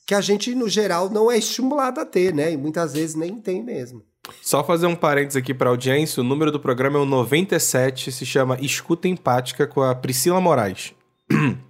[0.07, 2.53] que a gente, no geral, não é estimulado a ter, né?
[2.53, 4.03] E muitas vezes nem tem mesmo.
[4.43, 8.25] Só fazer um parênteses aqui pra audiência, o número do programa é o 97, se
[8.25, 10.95] chama Escuta Empática com a Priscila Moraes.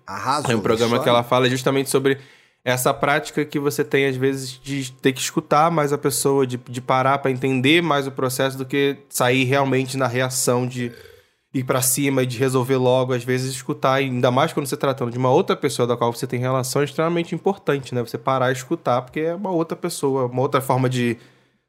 [0.07, 0.51] Arrasou.
[0.51, 2.19] É um programa que ela fala justamente sobre
[2.65, 6.57] essa prática que você tem, às vezes, de ter que escutar mais a pessoa, de,
[6.57, 10.91] de parar pra entender mais o processo do que sair realmente na reação de
[11.53, 13.13] ir pra cima e de resolver logo.
[13.13, 16.11] Às vezes, escutar, ainda mais quando você tá tratando de uma outra pessoa da qual
[16.11, 18.01] você tem relação, é extremamente importante, né?
[18.01, 21.19] Você parar e escutar, porque é uma outra pessoa, uma outra forma de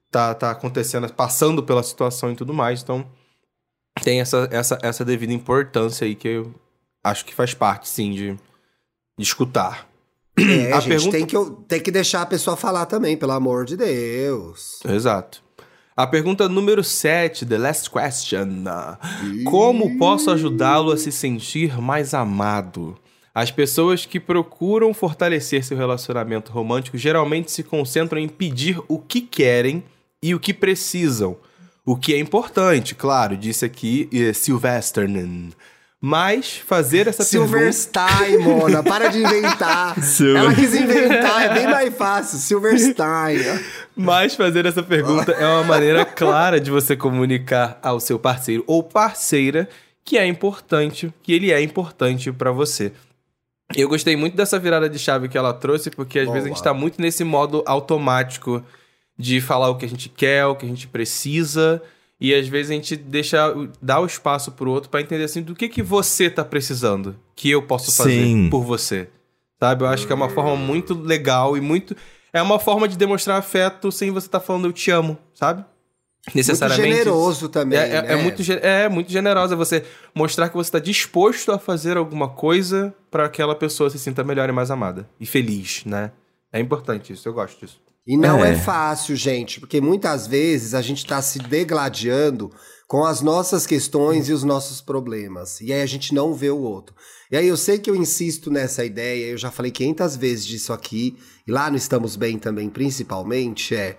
[0.09, 2.81] tá, tá acontecendo, passando pela situação e tudo mais.
[2.81, 3.05] Então,
[4.01, 6.55] tem essa, essa, essa devida importância aí que eu
[7.03, 8.31] acho que faz parte, sim, de,
[9.17, 9.87] de escutar.
[10.38, 11.36] É, A gente, pergunta- tem, que,
[11.67, 14.79] tem que deixar a pessoa falar também, pelo amor de Deus.
[14.88, 15.41] Exato.
[15.95, 18.65] A pergunta número 7, the last question.
[19.45, 22.95] Como posso ajudá-lo a se sentir mais amado?
[23.33, 29.21] As pessoas que procuram fortalecer seu relacionamento romântico geralmente se concentram em pedir o que
[29.21, 29.83] querem
[30.21, 31.38] e o que precisam.
[31.86, 35.07] O que é importante, claro, disse aqui eh, Sylvester.
[36.01, 37.47] Mas fazer essa pergunta...
[37.51, 39.97] Silverstein, Mona, para de inventar.
[40.03, 42.37] Silver- Ela quis inventar, é bem mais fácil.
[42.37, 43.39] Silverstein.
[43.95, 48.83] Mas fazer essa pergunta é uma maneira clara de você comunicar ao seu parceiro ou
[48.83, 49.67] parceira
[50.03, 52.91] que é importante, que ele é importante pra você.
[53.75, 56.35] Eu gostei muito dessa virada de chave que ela trouxe, porque às Boa.
[56.35, 58.63] vezes a gente tá muito nesse modo automático
[59.17, 61.81] de falar o que a gente quer, o que a gente precisa,
[62.20, 65.55] e às vezes a gente deixa dá o espaço pro outro pra entender assim do
[65.55, 68.49] que que você tá precisando, que eu posso fazer Sim.
[68.49, 69.09] por você.
[69.59, 69.84] Sabe?
[69.84, 71.95] Eu acho que é uma forma muito legal e muito
[72.34, 75.63] é uma forma de demonstrar afeto sem você estar falando eu te amo, sabe?
[76.28, 76.89] Muito Necessariamente.
[76.89, 78.13] generoso também, É, é- né?
[78.13, 82.93] é muito, é muito generosa você mostrar que você está disposto a fazer alguma coisa
[83.11, 85.07] para aquela pessoa se sinta melhor e mais amada.
[85.20, 86.11] E feliz, né?
[86.51, 87.80] É importante isso, eu gosto disso.
[88.08, 88.51] E não é.
[88.51, 88.56] É.
[88.56, 92.51] fácil, gente, porque muitas vezes a gente tá se degladiando
[92.88, 95.60] com as nossas questões e os nossos problemas.
[95.60, 96.95] E aí a gente não vê o outro.
[97.32, 100.72] E aí eu sei que eu insisto nessa ideia, eu já falei 500 vezes disso
[100.72, 103.97] aqui, e lá no Estamos Bem também, principalmente, é...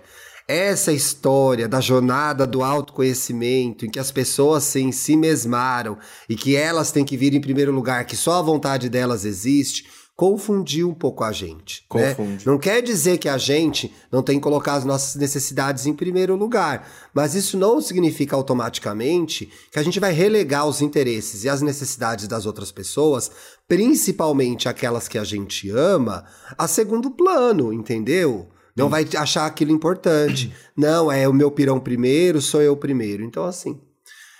[0.49, 5.97] Essa história da jornada do autoconhecimento, em que as pessoas se mesmaram
[6.29, 9.85] e que elas têm que vir em primeiro lugar, que só a vontade delas existe,
[10.17, 11.85] confundiu um pouco a gente.
[11.93, 12.15] né?
[12.15, 12.43] Confunde.
[12.47, 16.35] Não quer dizer que a gente não tem que colocar as nossas necessidades em primeiro
[16.35, 21.61] lugar, mas isso não significa automaticamente que a gente vai relegar os interesses e as
[21.61, 23.29] necessidades das outras pessoas,
[23.67, 26.25] principalmente aquelas que a gente ama,
[26.57, 28.49] a segundo plano, entendeu?
[28.75, 30.51] Não vai achar aquilo importante.
[30.75, 33.23] Não, é o meu pirão primeiro, sou eu primeiro.
[33.23, 33.79] Então, assim.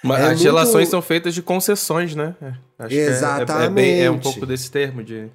[0.04, 2.36] Mas É as muito- relações são feitas de concessões, né?
[2.42, 4.24] É, acho que é- é- É, bem- é um Exatamente.
[4.24, 5.28] pouco desse termo, de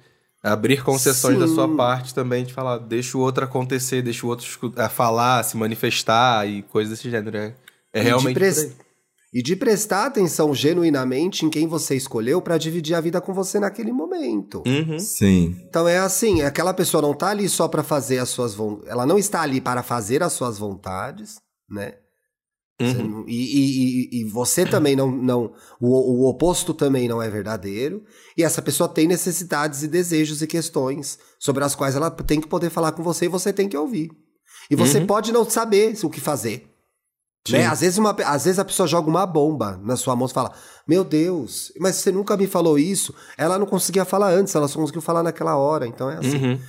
[0.43, 1.75] abrir concessões da sua Sim.
[1.77, 6.45] parte também, de falar, deixa o outro acontecer, deixa o outro eh, falar, se manifestar
[6.47, 7.37] e coisas desse gênero.
[7.37, 7.55] É,
[7.93, 8.33] é E de realmente.
[8.35, 8.71] pres- aí.
[9.35, 13.59] E de prestar atenção genuinamente em quem você escolheu pra dividir a vida com você
[13.59, 14.61] naquele momento.
[14.67, 14.99] Uhum.
[14.99, 15.55] Sim.
[15.67, 19.07] Então é assim, aquela pessoa não tá ali só pra fazer as suas vontades, ela
[19.07, 21.37] não está ali para fazer as suas vontades,
[21.67, 21.93] né?
[22.81, 23.23] Uhum.
[23.27, 28.03] e, e- e- e você também não, não o, o oposto também não é verdadeiro.
[28.37, 32.47] E essa pessoa tem necessidades e desejos e questões sobre as quais ela tem que
[32.47, 34.09] poder falar com você e você tem que ouvir.
[34.71, 35.05] E você Uhum.
[35.07, 36.67] pode não saber o que fazer.
[37.45, 37.53] Sim.
[37.57, 37.65] Né?
[37.67, 40.53] Às, vezes uma, às vezes a pessoa joga uma bomba na sua mão e fala:
[40.87, 43.13] Meu Deus, mas você nunca me falou isso.
[43.37, 45.85] Ela não conseguia falar antes, ela só conseguiu falar naquela hora.
[45.85, 46.37] Então é assim.
[46.37, 46.59] Uhum.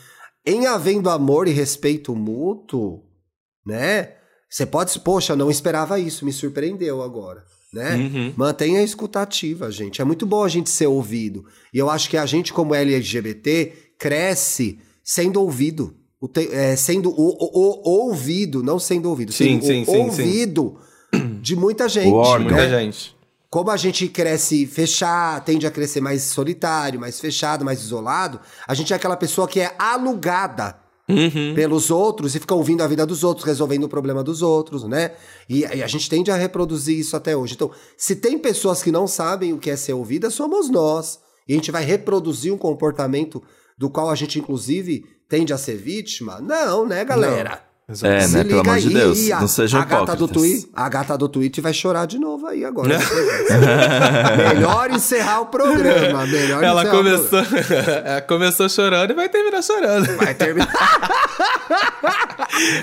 [0.44, 3.04] Em havendo amor e respeito mútuo,
[3.64, 4.14] né?
[4.54, 7.96] Você pode, poxa, não esperava isso, me surpreendeu agora, né?
[7.96, 8.32] Uhum.
[8.36, 10.00] Mantenha a escutativa, gente.
[10.00, 11.44] É muito bom a gente ser ouvido.
[11.72, 15.96] E eu acho que a gente, como LGBT, cresce sendo ouvido.
[16.20, 19.32] O te- é, sendo o, o- o- ouvido, não sendo ouvido.
[19.32, 19.98] Sim, sendo sim, o sim, sim.
[19.98, 20.78] ouvido
[21.42, 22.12] de muita gente.
[22.12, 22.46] O órgão.
[22.50, 22.84] Muita né?
[22.84, 23.12] gente.
[23.50, 28.38] Como a gente cresce fechado, tende a crescer mais solitário, mais fechado, mais isolado,
[28.68, 30.76] a gente é aquela pessoa que é alugada
[31.06, 31.52] Uhum.
[31.54, 35.10] pelos outros e fica ouvindo a vida dos outros, resolvendo o problema dos outros, né?
[35.48, 37.54] E, e a gente tende a reproduzir isso até hoje.
[37.54, 41.20] Então, se tem pessoas que não sabem o que é ser ouvida, somos nós.
[41.46, 43.42] E a gente vai reproduzir um comportamento
[43.76, 46.40] do qual a gente, inclusive, tende a ser vítima?
[46.40, 47.63] Não, né, galera?
[47.86, 48.14] Exato.
[48.14, 48.44] É, Se né?
[48.44, 49.30] Pelo amor de Deus.
[49.30, 52.46] a, Não sejam a gata do tweet, A gata do tweet vai chorar de novo
[52.46, 52.98] aí agora.
[54.54, 56.26] melhor encerrar o programa.
[56.26, 57.38] Melhor Ela encerrar o começou,
[58.04, 60.16] ela começou chorando e vai terminar chorando.
[60.16, 60.72] Vai terminar.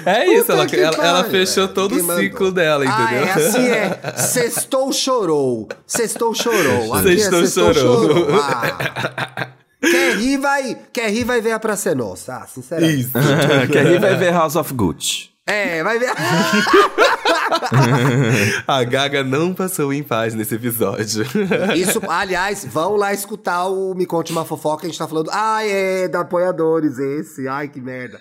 [0.06, 3.06] É isso, Puta ela, que ela, ela fechou todo o ciclo dela, entendeu?
[3.08, 4.14] Ah, é assim é.
[4.18, 5.70] Sextou chorou.
[5.88, 6.94] Sextou chorou.
[6.94, 8.08] Aqui Sextou é sextou chorou.
[8.08, 8.28] chorou.
[8.42, 9.48] Ah.
[9.82, 12.36] Quer rir, vai, quer rir, vai ver a Praça é Nossa.
[12.36, 13.00] Ah, sinceramente.
[13.02, 13.12] Isso.
[13.72, 15.32] Quer rir vai ver House of Gucci.
[15.48, 16.12] É, vai ver.
[18.68, 21.26] A Gaga não passou em paz nesse episódio.
[21.76, 24.86] Isso, aliás, vão lá escutar o Me Conte Uma Fofoca.
[24.86, 25.30] A gente tá falando.
[25.34, 27.48] Ah, é, da apoiadores esse.
[27.48, 28.20] Ai, que merda.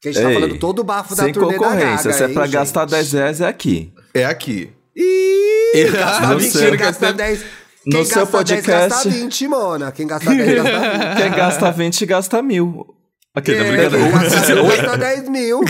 [0.00, 2.10] Que a gente tá Ei, falando todo o bafo da Sem turnê da concorrência.
[2.10, 2.54] Gaga, Se é hein, pra gente?
[2.54, 3.92] gastar 10 reais, é aqui.
[4.14, 4.72] É aqui.
[4.96, 6.70] Ih, Não gasta sei.
[6.70, 7.44] 20,
[7.84, 7.92] quem gasta Você- 10.
[7.92, 9.92] No Quem seu gasta 10 podcast- gasta 20, Mona.
[9.92, 10.80] Quem gasta 10 gasta
[11.12, 11.16] 20.
[11.16, 12.86] Quem gasta 20, gasta mil.
[13.34, 13.96] Aqui, tá É, brincando.
[13.98, 15.60] quem gasta mil gasta 10 mil.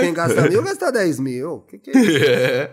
[0.00, 1.60] Quem gasta mil gasta 10 mil.
[1.68, 2.24] Que que é isso?
[2.26, 2.70] É.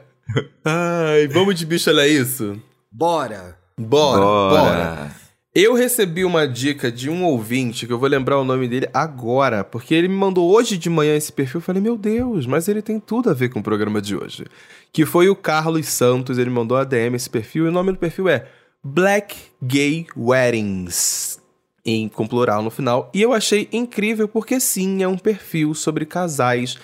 [0.64, 2.58] Ai, vamos de bicho, olha isso?
[2.92, 3.58] Bora.
[3.78, 4.50] Bora, bora.
[4.64, 5.12] Bora.
[5.54, 9.66] Eu recebi uma dica de um ouvinte, que eu vou lembrar o nome dele agora,
[9.66, 11.58] porque ele me mandou hoje de manhã esse perfil.
[11.60, 14.46] Eu falei, meu Deus, mas ele tem tudo a ver com o programa de hoje.
[14.94, 17.98] Que foi o Carlos Santos, ele mandou a DM esse perfil, e o nome do
[17.98, 18.46] perfil é
[18.84, 21.40] Black Gay Weddings,
[21.86, 23.10] em, com plural no final.
[23.14, 26.78] E eu achei incrível porque sim, é um perfil sobre casais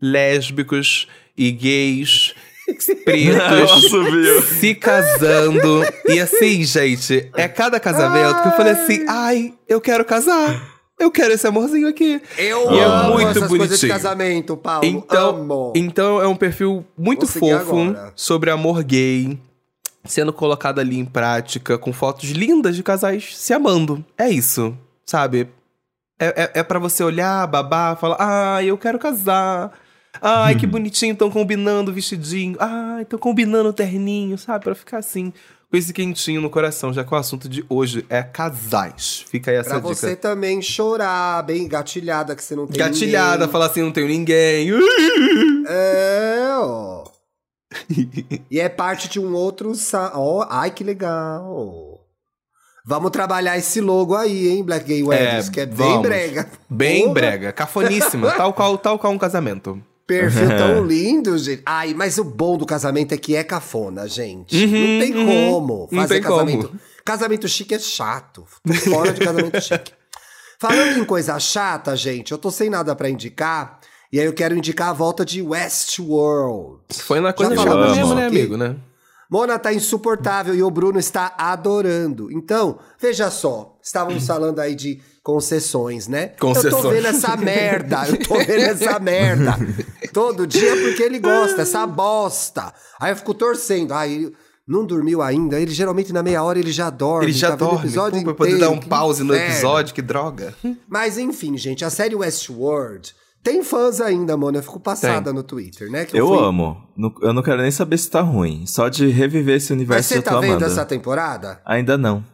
[0.00, 2.34] lésbicos e gays
[3.04, 3.90] pretos
[4.58, 5.82] se casando.
[6.08, 10.70] E assim, gente, é cada casamento que eu falei assim: ai, eu quero casar.
[10.98, 12.20] Eu quero esse amorzinho aqui.
[12.38, 13.92] Eu E é amo muito essas coisas de bonitinho.
[13.92, 14.84] casamento, Paulo.
[14.86, 15.72] Então, amo.
[15.74, 18.12] então é um perfil muito fofo agora.
[18.14, 19.36] sobre amor gay,
[20.04, 24.04] sendo colocado ali em prática, com fotos lindas de casais se amando.
[24.18, 24.76] É isso,
[25.06, 25.48] sabe?
[26.18, 29.72] É, é, é para você olhar, babar, falar, ai, eu quero casar.
[30.20, 32.56] Ai, que bonitinho, estão combinando o vestidinho.
[32.60, 34.62] Ai, estão combinando o terninho, sabe?
[34.64, 35.32] Pra ficar assim,
[35.70, 39.24] com esse quentinho no coração, já que o assunto de hoje é casais.
[39.30, 39.94] Fica aí essa Pra dica.
[39.94, 43.48] você também chorar, bem gatilhada, que você não tem Gatilhada, ninguém.
[43.52, 44.68] falar assim, não tenho ninguém.
[45.66, 47.04] É, ó.
[48.50, 49.74] E é parte de um outro...
[49.74, 50.12] Sa...
[50.14, 52.00] Ó, ai, que legal.
[52.84, 56.02] Vamos trabalhar esse logo aí, hein, Black Gay Weddings, que é bem vamos.
[56.02, 56.48] brega.
[56.68, 59.80] Bem Porra, brega, cafoníssima, tal qual, tal qual um casamento.
[60.04, 61.62] Perfil tão lindo, gente.
[61.64, 64.56] Ai, mas o bom do casamento é que é cafona, gente.
[64.56, 65.52] Uhum, não tem uhum.
[65.52, 66.66] como Não fazer tem casamento.
[66.68, 66.80] como.
[67.04, 68.44] Casamento chique é chato.
[68.66, 69.92] Tô fora de casamento chique.
[70.58, 73.80] Falando em coisa chata, gente, eu tô sem nada pra indicar.
[74.12, 76.82] E aí eu quero indicar a volta de Westworld.
[76.98, 78.76] Foi na coisa chata mesmo, né, amigo, né?
[79.30, 82.30] Mona tá insuportável e o Bruno está adorando.
[82.30, 86.24] Então, veja só, estávamos falando aí de concessões, né?
[86.24, 86.94] Eu tô Concessões.
[86.94, 89.56] vendo essa merda, eu tô vendo essa merda.
[90.12, 92.74] Todo dia porque ele gosta, essa bosta.
[93.00, 93.94] Aí eu fico torcendo.
[93.94, 94.30] Aí
[94.68, 97.24] não dormiu ainda, ele geralmente na meia hora ele já dorme.
[97.24, 100.54] Ele já tá dorme, episódio pô, pra poder dar um pause no episódio, que droga.
[100.86, 104.58] Mas enfim, gente, a série Westworld tem fãs ainda, mano.
[104.58, 106.04] Eu fico passada no Twitter, né?
[106.04, 106.76] Que Eu fui- amo.
[107.22, 108.64] Eu não quero nem saber se tá ruim.
[108.66, 110.64] Só de reviver esse Mas universo você eu tô tá vendo amando.
[110.66, 111.60] essa temporada?
[111.66, 112.24] Ainda não.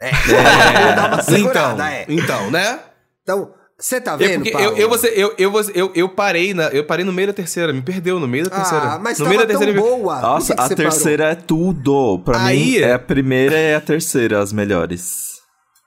[0.02, 2.04] Vou dar uma segurada, então, é.
[2.08, 2.78] então, né?
[3.22, 4.66] Então, você tá É vendo, Paulo?
[4.68, 7.32] eu, eu, você, eu, eu, você- eu, eu parei na, eu parei no meio da
[7.34, 8.84] terceira, me perdeu no meio da terceira.
[8.94, 9.72] Ah, mas no meio da terceira.
[9.80, 10.20] boa.
[10.20, 10.90] Nossa, a você parou?
[10.90, 12.18] terceira é tudo.
[12.24, 15.32] Pra Aí- mim, é a primeira e a terceira as melhores.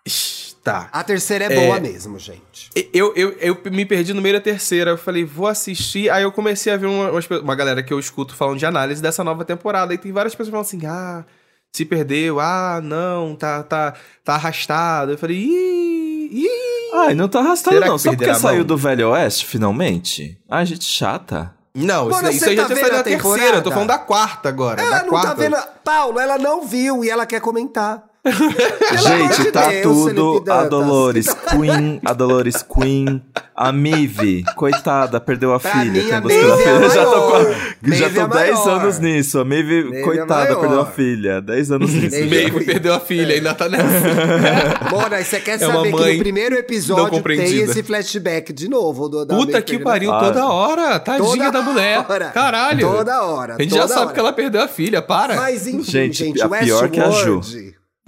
[0.07, 0.89] Ixi, Tá.
[0.91, 2.71] A terceira é boa mesmo, gente.
[2.91, 4.89] Eu, eu, eu me perdi no meio da terceira.
[4.89, 6.09] Eu falei, vou assistir.
[6.09, 9.23] Aí eu comecei a ver uma, uma galera que eu escuto falando de análise dessa
[9.23, 9.93] nova temporada.
[9.93, 11.23] E tem várias pessoas falando assim: ah,
[11.71, 13.93] se perdeu, ah, não, tá, tá,
[14.23, 15.11] tá arrastado.
[15.11, 16.95] Eu falei, ih, ih.
[16.95, 17.99] Ai, não tá arrastado Será não.
[17.99, 18.65] Só porque saiu mão?
[18.65, 20.35] do Velho Oeste, finalmente?
[20.49, 21.53] Ai, gente chata.
[21.75, 23.57] Não, isso, aí- isso você aí já tá tinha vendo saído a da terceira.
[23.57, 24.81] Eu tô falando da quarta agora.
[24.81, 25.27] Ela da não quarta.
[25.27, 25.57] tá vendo.
[25.83, 28.14] Paulo, ela não viu e ela quer comentar.
[28.25, 30.63] Gente, de tá Deus, tudo a.
[30.65, 33.21] Dolores Queen, a Dolores Queen,
[33.55, 35.91] a Mive, coitada, perdeu a Pra filha.
[36.03, 38.79] mim, a é já tô, com- já é tô a 10 maior.
[38.81, 39.39] anos nisso.
[39.39, 40.59] A Mive, é coitada, maior.
[40.59, 41.41] perdeu a filha.
[41.41, 42.17] 10 anos nisso.
[42.19, 43.85] Maeve- Baby perdeu a filha, ainda tá nessa.
[44.89, 49.07] Mona, você quer É saber que no primeiro episódio tem esse flashback de novo.
[49.07, 50.19] Do, da Puta que pariu, Ah.
[50.19, 50.99] toda hora.
[50.99, 52.05] Tadinha Toda da mulher.
[52.09, 52.25] hora.
[52.29, 52.87] Caralho.
[52.91, 53.55] Toda hora.
[53.57, 54.13] A gente toda já sabe hora.
[54.13, 55.35] que ela perdeu a filha, para.
[55.35, 57.41] Mas enfim, Gente, gente, a pior que a Ju.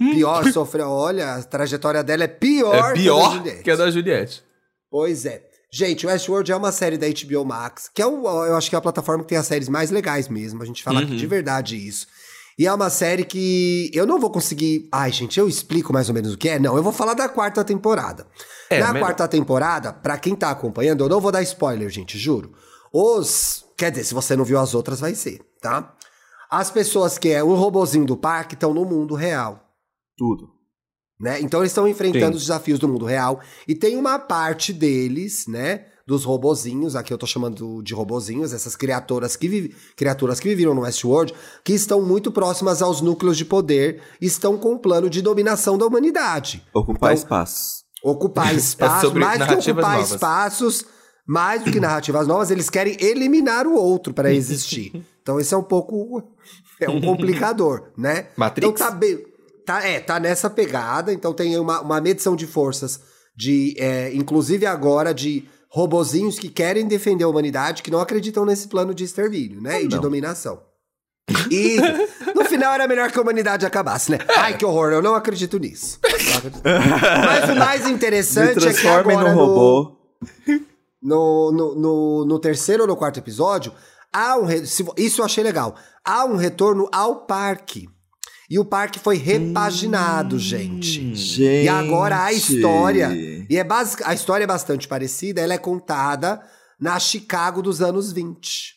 [0.00, 3.62] Westworld, Pior sofreu, olha, a trajetória dela é pior, é que a da pior Juliette.
[3.62, 4.42] que a da Juliette.
[4.90, 5.42] Pois é.
[5.70, 8.78] Gente, Westworld é uma série da HBO Max, que é o, eu acho que é
[8.78, 10.62] a plataforma que tem as séries mais legais mesmo.
[10.62, 11.28] A gente fala aqui de Uhum.
[11.30, 12.06] verdade isso.
[12.58, 14.88] E é uma série que eu não vou conseguir.
[14.90, 16.58] Ai, gente, eu explico mais ou menos o que é?
[16.58, 18.26] Não, eu vou falar da quarta temporada.
[18.70, 19.06] É, Na melhor.
[19.06, 22.52] quarta temporada, pra quem tá acompanhando, eu não vou dar spoiler, gente, juro.
[22.92, 23.64] Os.
[23.76, 25.94] Quer dizer, se você não viu as outras, vai ser, tá?
[26.50, 29.67] As pessoas que é o robozinho do parque estão no mundo real.
[30.18, 30.50] Tudo.
[31.20, 31.40] né?
[31.40, 32.36] Então eles estão enfrentando Sim.
[32.36, 37.18] os desafios do mundo real e tem uma parte deles, né, dos robozinhos, aqui eu
[37.18, 42.00] tô chamando de robozinhos, essas criaturas que vive, criaturas que viveram no Westworld, que estão
[42.00, 46.64] muito próximas aos núcleos de poder, e estão com um plano de dominação da humanidade.
[46.72, 47.84] Ocupar Então, espaços.
[48.02, 50.10] Ocupar espaços, sobre mais do que ocupar novas.
[50.12, 50.84] espaços,
[51.26, 55.04] mais do que narrativas novas, eles querem eliminar o outro para existir.
[55.20, 56.22] então esse é um pouco
[56.80, 58.28] é um complicador, né?
[58.34, 58.66] Matrix?
[58.66, 59.26] Então tá bem,
[59.68, 63.00] tá é, tá nessa pegada, então tem uma, uma medição de forças
[63.36, 68.66] de é, inclusive agora de robozinhos que querem defender a humanidade, que não acreditam nesse
[68.66, 69.82] plano de extermínio, né?
[69.82, 70.02] e de não.
[70.02, 70.62] dominação.
[71.50, 71.76] E
[72.34, 74.18] no final era melhor que a humanidade acabasse, né?
[74.38, 75.98] Ai, que horror, eu não acredito nisso.
[76.02, 76.62] Não acredito.
[76.64, 79.98] Mas o mais interessante é que agora no,
[81.02, 83.74] no, no, no, no terceiro ou no quarto episódio,
[84.10, 84.46] há um
[84.96, 85.76] isso eu achei legal.
[86.02, 87.86] Há um retorno ao parque.
[88.50, 91.14] E o parque foi repaginado, gente.
[91.14, 91.42] Gente.
[91.42, 93.10] E agora a história.
[93.48, 96.40] E é basic, a história é bastante parecida, ela é contada
[96.80, 98.76] na Chicago dos anos 20.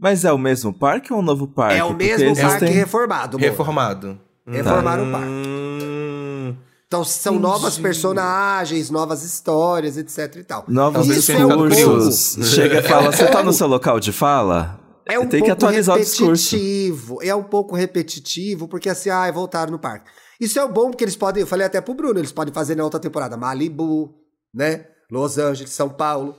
[0.00, 1.76] Mas é o mesmo parque ou um novo parque?
[1.76, 3.36] é o Porque mesmo existem- parque reformado.
[3.38, 3.50] Moura.
[3.50, 4.20] Reformado.
[4.46, 5.26] Reformaram o parque.
[5.28, 6.56] Hum,
[6.86, 7.48] Então são Entendi.
[7.48, 10.64] novos personagens, novas histórias, etc e tal.
[10.68, 12.48] Novos ficado discursos.
[12.54, 14.77] Chega e fala, você tá no seu local de fala?
[15.08, 16.54] É um Tem que pouco atualizar o discurso.
[16.56, 17.18] repetitivo.
[17.22, 20.10] É um pouco repetitivo, porque assim, ah, voltaram no parque.
[20.38, 22.84] Isso é bom porque eles podem, eu falei até pro Bruno, eles podem fazer na
[22.84, 24.14] outra temporada Malibu,
[24.54, 24.84] né?
[25.10, 26.36] Los Angeles, São Paulo.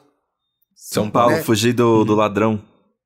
[0.76, 1.43] São Paulo, né?
[1.43, 2.61] fugir do, do ladrão.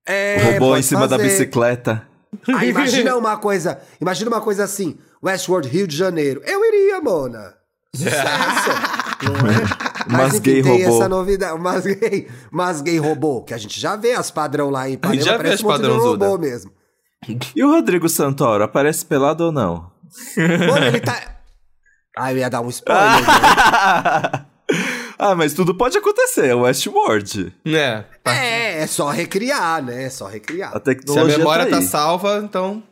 [0.05, 1.29] É, Roubou em cima da fazer.
[1.29, 2.07] bicicleta.
[2.47, 6.41] Ah, imagina uma coisa, imagina uma coisa assim, Westworld, Rio de Janeiro.
[6.45, 7.55] Eu iria, Mona.
[7.95, 9.02] Sucesso.
[9.23, 9.83] Não é?
[10.09, 10.95] Mas enfim, gay tem robô.
[10.97, 14.89] essa novidade, mas gay, mas gay robô, que a gente já vê as padrão lá
[14.89, 16.25] em Ipanema, já vê as um padrãozuda.
[16.25, 16.71] robô mesmo.
[17.55, 19.89] E o Rodrigo Santoro, aparece pelado ou não?
[20.37, 21.15] Mano, ele tá...
[22.15, 24.45] Ah, eu ia dar um spoiler, né?
[25.17, 27.55] ah, mas tudo pode acontecer, é Westworld.
[27.65, 28.03] É.
[28.25, 30.03] É, é só recriar, né?
[30.03, 30.69] É só recriar.
[30.69, 32.83] A Se a tecnologia memória tá, tá salva, então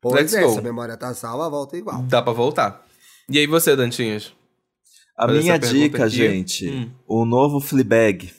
[0.00, 0.52] Pois let's é, go.
[0.52, 2.02] se a memória tá salva, volta igual.
[2.02, 2.84] dá pra voltar.
[3.28, 4.32] E aí você, Dantinhas?
[5.18, 6.14] A Fazer minha dica, aqui.
[6.16, 6.90] gente, Hum.
[7.06, 8.30] o novo Fleabag.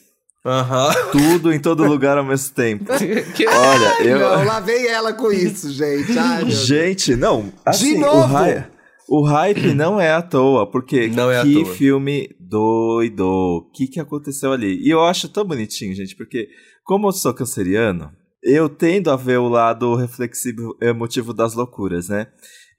[0.46, 0.90] Aham.
[1.12, 2.84] Tudo em todo lugar ao mesmo tempo.
[3.36, 4.18] Que- Olha, eu...
[4.18, 6.18] Não, lá vem ela com isso, gente.
[6.18, 6.50] Ai.
[6.50, 7.52] Gente, não.
[7.66, 8.32] Assim, novo?
[8.32, 8.66] O Ryan,
[9.08, 11.74] O hype não é à toa, porque Não é à que toa.
[11.74, 13.24] filme doido.
[13.26, 14.80] O que, que aconteceu ali?
[14.82, 16.48] E eu acho tão bonitinho, gente, porque
[16.84, 18.10] como eu sou canceriano,
[18.42, 22.28] eu tendo a ver o lado reflexivo emotivo das loucuras, né?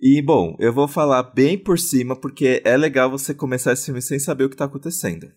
[0.02, 4.02] E, bom, eu vou falar bem por cima, porque é legal você começar esse filme
[4.02, 5.28] sem saber o que tá acontecendo.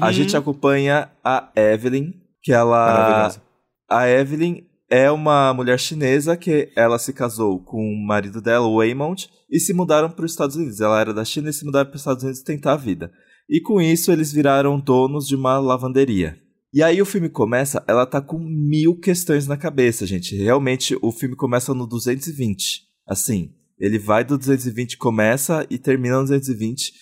[0.00, 0.12] A Uhum.
[0.12, 2.12] gente acompanha a Evelyn,
[2.42, 2.86] que ela.
[2.92, 3.42] Maravilhosa.
[3.88, 8.76] A Evelyn é uma mulher chinesa que ela se casou com o marido dela, o
[8.78, 10.80] Waymond, e se mudaram para os Estados Unidos.
[10.80, 13.10] Ela era da China e se mudaram para os Estados Unidos tentar a vida.
[13.48, 16.36] E com isso eles viraram donos de uma lavanderia.
[16.74, 20.36] E aí o filme começa, ela tá com mil questões na cabeça, gente.
[20.36, 22.82] Realmente o filme começa no 220.
[23.06, 26.92] Assim, ele vai do 220, começa e termina no 220.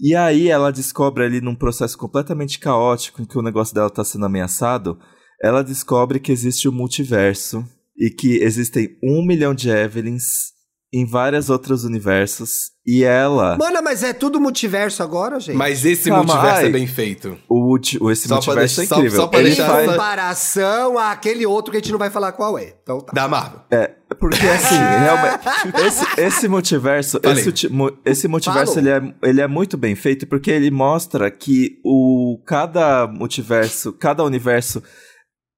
[0.00, 4.04] E aí ela descobre ali num processo completamente caótico em que o negócio dela tá
[4.04, 4.98] sendo ameaçado,
[5.42, 7.64] ela descobre que existe o multiverso
[7.96, 10.52] e que existem um milhão de Evelyns
[10.92, 15.56] em vários outros universos e ela, Mano, mas é tudo multiverso agora, gente?
[15.56, 16.66] Mas esse Calma, multiverso ai.
[16.66, 17.38] é bem feito.
[17.48, 19.20] o, o- esse Só multiverso deixar- é só- incrível.
[19.20, 22.58] só pra Ele deixar faz- comparação àquele outro que a gente não vai falar qual
[22.58, 22.74] é.
[22.82, 23.12] Então tá.
[23.12, 23.60] Da Marvel.
[23.70, 27.42] É, porque assim, realmente, esse, esse multiverso, Falei.
[27.42, 27.70] esse,
[28.04, 28.90] esse multiverso Falou.
[28.90, 28.90] ele
[29.22, 34.82] é, ele é muito bem feito porque ele mostra que o cada multiverso, cada universo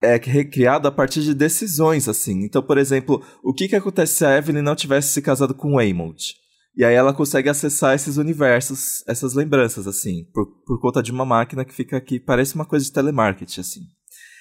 [0.03, 2.45] é recriado a partir de decisões, assim.
[2.45, 5.73] Então, por exemplo, o que, que acontece se a Evelyn não tivesse se casado com
[5.73, 6.35] o Waymond?
[6.77, 11.25] E aí ela consegue acessar esses universos, essas lembranças, assim, por, por conta de uma
[11.25, 13.81] máquina que fica aqui, parece uma coisa de telemarketing, assim.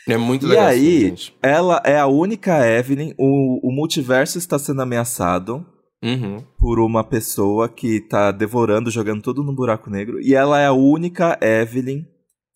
[0.07, 0.69] É muito E legal.
[0.69, 1.37] esse aí, gente.
[1.41, 5.65] ela é a única Evelyn, o, o multiverso está sendo ameaçado
[6.03, 6.43] Uhum.
[6.59, 10.73] por uma pessoa que tá devorando, jogando tudo no buraco negro, e ela é a
[10.73, 12.03] única Evelyn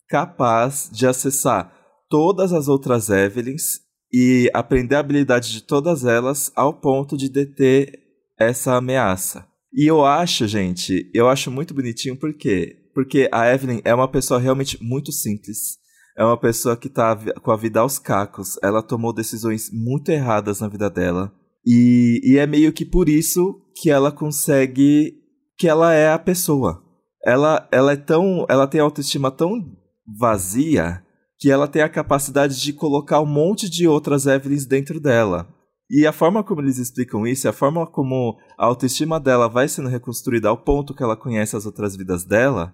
[0.08, 1.72] capaz de acessar
[2.08, 3.80] todas as outras Evelyns
[4.12, 7.98] e aprender a habilidade de todas elas ao ponto de deter
[8.38, 9.46] essa ameaça.
[9.72, 12.76] E eu acho, gente, eu acho muito bonitinho por quê?
[12.94, 15.78] Porque a Evelyn é uma pessoa realmente muito simples.
[16.16, 18.58] É uma pessoa que tá com a vida aos cacos.
[18.62, 21.32] Ela tomou decisões muito erradas na vida dela.
[21.64, 25.14] E, e é meio que por isso que ela consegue.
[25.56, 26.82] que ela é a pessoa.
[27.24, 28.44] Ela, ela é tão.
[28.48, 29.76] Ela tem autoestima tão
[30.18, 31.02] vazia
[31.38, 35.48] que ela tem a capacidade de colocar um monte de outras Evelyns dentro dela.
[35.90, 39.88] E a forma como eles explicam isso, a forma como a autoestima dela vai sendo
[39.88, 42.72] reconstruída ao ponto que ela conhece as outras vidas dela,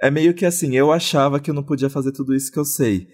[0.00, 2.64] é meio que assim, eu achava que eu não podia fazer tudo isso que eu
[2.64, 3.06] sei.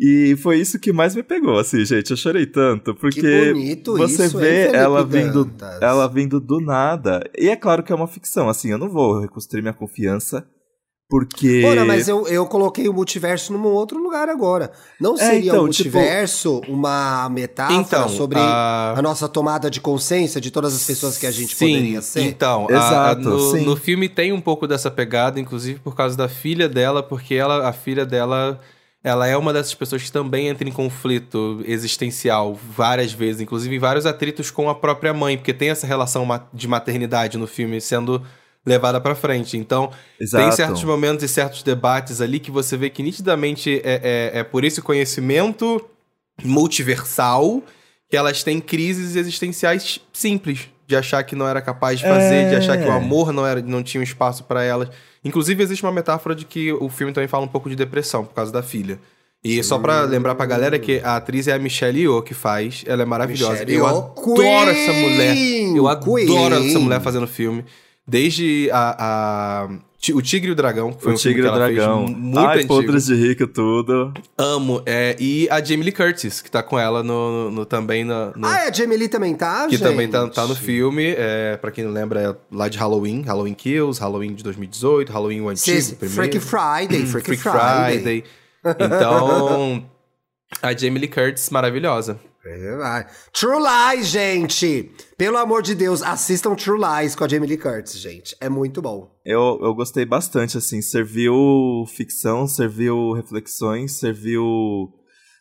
[0.00, 2.10] E foi isso que mais me pegou, assim, gente.
[2.10, 3.52] Eu chorei tanto, porque
[3.84, 5.82] você vê ela vindo, Dantas?
[5.82, 7.28] ela vindo do nada.
[7.36, 10.48] E é claro que é uma ficção, assim, eu não vou reconstruir minha confiança,
[11.08, 11.62] porque.
[11.64, 14.70] Ora, mas eu, eu coloquei o multiverso num outro lugar agora.
[15.00, 19.80] Não É, seria então, o multiverso uma metáfora Então, sobre a- a nossa tomada de
[19.80, 22.20] consciência de todas as pessoas que a gente sim, poderia ser?
[22.22, 23.64] Então, a- Exato, a- no, sim.
[23.64, 27.66] no filme tem um pouco dessa pegada, inclusive por causa da filha dela, porque ela,
[27.68, 28.60] a filha dela,
[29.02, 33.78] ela é uma dessas pessoas que também entra em conflito existencial várias vezes, inclusive em
[33.78, 38.22] vários atritos com a própria mãe, porque tem essa relação de maternidade no filme sendo
[38.68, 39.56] levada pra frente.
[39.56, 39.90] Então,
[40.20, 40.44] Exato.
[40.44, 44.44] tem certos momentos e certos debates ali que você vê que nitidamente é, é, é
[44.44, 45.84] por esse conhecimento
[46.44, 47.62] multiversal
[48.10, 50.68] que elas têm crises existenciais simples.
[50.86, 52.96] De achar que não era capaz de fazer, de achar que o É.
[52.96, 54.88] amor não, era, não tinha um espaço pra elas.
[55.22, 58.32] Inclusive, existe uma metáfora de que o filme também fala um pouco de depressão por
[58.32, 58.98] causa da filha.
[59.44, 62.84] E só pra lembrar pra galera que a atriz é a Michelle Yeoh que faz,
[62.86, 63.52] ela é maravilhosa.
[63.66, 65.36] Michelle Eu adoro essa mulher.
[65.76, 66.24] Eu Queen.
[66.24, 67.62] adoro essa mulher fazendo filme.
[68.10, 69.68] Desde a, a-
[70.14, 71.58] o Tigre e o Dragão, que foi O um filme Tigre e que o ela
[71.72, 72.06] Dragão.
[72.06, 72.68] fez muito Ai, antigo.
[72.68, 74.14] podres de rico, tudo.
[74.38, 74.80] Amo.
[74.86, 78.46] É, e a Jamie Lee Curtis, que tá com ela no, no- também no, no-
[78.46, 79.82] Ah, é, a Jamie Lee também tá, que gente?
[79.86, 81.14] também tá, tá no filme.
[81.18, 85.40] É, pra quem não lembra, é lá de Halloween, Halloween Kills, Halloween de 2018, Halloween
[85.42, 86.14] o antigo, Cês- primeiro.
[86.14, 87.98] Freaky Friday, Freaky, Freak Friday.
[87.98, 88.24] Friday.
[88.86, 89.84] Então,
[90.62, 92.18] a Jamie Lee Curtis, maravilhosa.
[92.46, 93.06] É, vai.
[93.32, 94.90] True Lies, gente!
[95.18, 98.36] Pelo amor de Deus, assistam True Lies com a Jamie Lee Curtis, gente.
[98.40, 99.10] É muito bom.
[99.26, 100.80] Eu, eu gostei bastante, assim.
[100.80, 101.34] Serviu
[101.88, 104.44] ficção, serviu reflexões, serviu.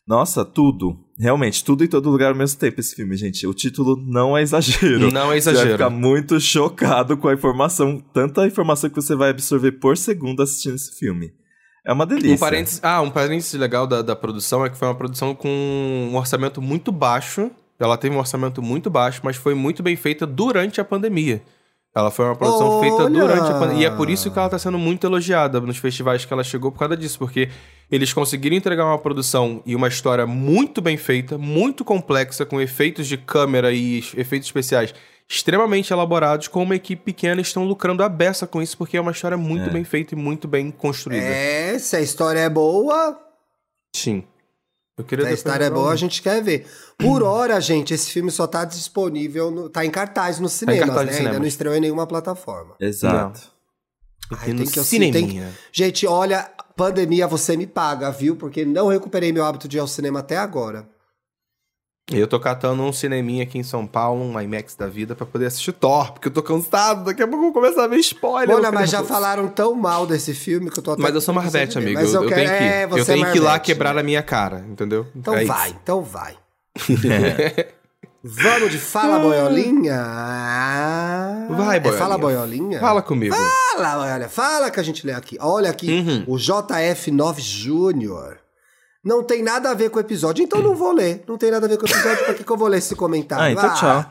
[0.07, 0.97] Nossa, tudo.
[1.19, 3.45] Realmente, tudo em todo lugar ao mesmo tempo esse filme, gente.
[3.45, 5.11] O título não é exagero.
[5.11, 5.71] Não é Você vai exagero.
[5.73, 10.73] ficar muito chocado com a informação, tanta informação que você vai absorver por segundo assistindo
[10.73, 11.31] esse filme.
[11.85, 12.33] É uma delícia.
[12.33, 15.47] Um parênteses, ah, um parênteses legal da, da produção é que foi uma produção com
[15.47, 17.51] um orçamento muito baixo.
[17.79, 21.41] Ela teve um orçamento muito baixo, mas foi muito bem feita durante a pandemia.
[21.95, 23.09] Ela foi uma produção feita Olha!
[23.09, 23.83] durante a pandemia.
[23.83, 26.71] E é por isso que ela tá sendo muito elogiada nos festivais que ela chegou
[26.71, 27.49] por causa disso, porque
[27.89, 33.07] eles conseguiram entregar uma produção e uma história muito bem feita, muito complexa, com efeitos
[33.07, 34.93] de câmera e efeitos especiais
[35.29, 39.11] extremamente elaborados, com uma equipe pequena, estão lucrando a beça com isso, porque é uma
[39.11, 39.69] história muito É.
[39.73, 41.25] bem feita e muito bem construída.
[41.25, 43.19] É, se a história é boa,
[43.95, 44.23] Sim.
[44.97, 46.65] A depois história é boa, a gente quer ver.
[46.97, 51.05] Por hora, gente, esse filme só tá disponível, no, tá em cartaz nos cinemas, cartaz
[51.05, 51.11] né?
[51.11, 52.75] nos Ainda não estreou em nenhuma plataforma.
[52.79, 53.41] Exato.
[54.31, 55.53] Ai, Tem no que assistir, tem cineminha.
[55.71, 58.35] Gente, olha, pandemia você me paga, viu?
[58.35, 60.89] Porque não recuperei meu hábito de ir ao cinema até agora.
[62.09, 65.47] Eu tô catando um cineminha aqui em São Paulo, um IMAX da vida, pra poder
[65.47, 68.55] assistir Thor, porque eu tô cansado, daqui a pouco eu vou começar a ver spoiler.
[68.55, 71.33] Olha, mas já falaram tão mal desse filme que eu tô até Mas eu sou
[71.33, 71.99] Marvete, amigo.
[71.99, 74.01] Mas eu, eu quero- tenho que, é, eu é tenho que ir lá quebrar na
[74.03, 75.05] minha cara, entendeu?
[75.13, 75.77] Então É vai, isso.
[75.83, 76.37] então vai.
[78.23, 80.01] Vamos de Fala Boiolinha?
[81.49, 81.91] Vai, é Boiolinha.
[81.99, 82.79] Fala Boiolinha?
[82.79, 83.35] Fala comigo.
[83.35, 85.37] Fala, olha, fala que a gente lê aqui.
[85.41, 86.23] Olha aqui, Uhum.
[86.25, 88.37] o JF9 Júnior.
[89.03, 91.23] Não tem nada a ver com o episódio, então não vou ler.
[91.27, 92.95] Não tem nada a ver com o episódio, pra que, que eu vou ler esse
[92.95, 93.45] comentário?
[93.45, 94.05] Ah, então tchau.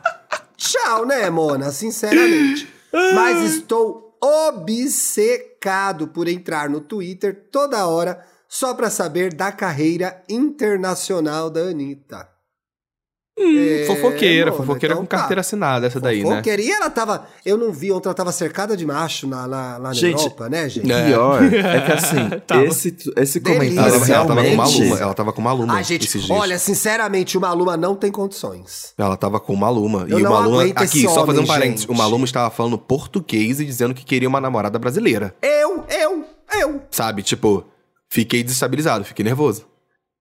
[0.57, 1.71] Tchau, né, Mona?
[1.71, 2.67] Sinceramente.
[2.91, 11.49] Mas estou obcecado por entrar no Twitter toda hora só pra saber da carreira internacional
[11.49, 12.27] da Anitta.
[13.39, 15.41] É, fofoqueira, Mona, fofoqueira então com carteira tá.
[15.41, 16.29] assinada, essa daí, né?
[16.29, 16.61] Fofoqueira.
[16.61, 17.27] E ela tava.
[17.45, 20.49] Eu não vi, ontem ela tava cercada de macho na, lá, lá na Gente, Europa,
[20.49, 20.91] né, gente?
[20.91, 21.05] É.
[21.07, 22.17] Pior é que assim,
[22.65, 23.79] esse, esse Delícia.
[23.79, 24.57] Ela, comentário ela tava com realmente...
[24.57, 26.37] Maluma, ela tava com Maluma Ah, gente, esses dias.
[26.37, 28.93] olha, sinceramente, o Maluma não tem condições.
[28.97, 30.07] Ela tava com o Maluma.
[30.09, 30.63] Eu e Maluma.
[30.63, 31.81] aguento Aqui, só fazendo um parênteses.
[31.81, 31.91] gente.
[31.91, 35.35] O Maluma estava falando português e dizendo que queria uma namorada brasileira.
[35.43, 36.25] Eu, eu,
[36.59, 36.81] eu.
[36.89, 37.21] Sabe?
[37.21, 37.63] Tipo,
[38.09, 39.65] fiquei desestabilizado, fiquei nervoso.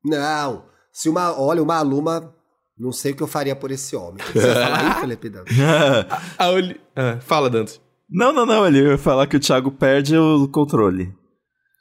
[0.05, 0.65] Não.
[0.93, 1.39] Se uma.
[1.41, 2.36] Olha, o Maluma.
[2.79, 4.23] Não sei o que eu faria por esse homem.
[4.23, 5.55] O Você vai falar aí, Felipe Dantas?
[6.39, 7.81] Ah, Oli- ah, fala, Dantas.
[8.09, 11.13] não, não, não, ele ia falar que o Thiago perde o controle.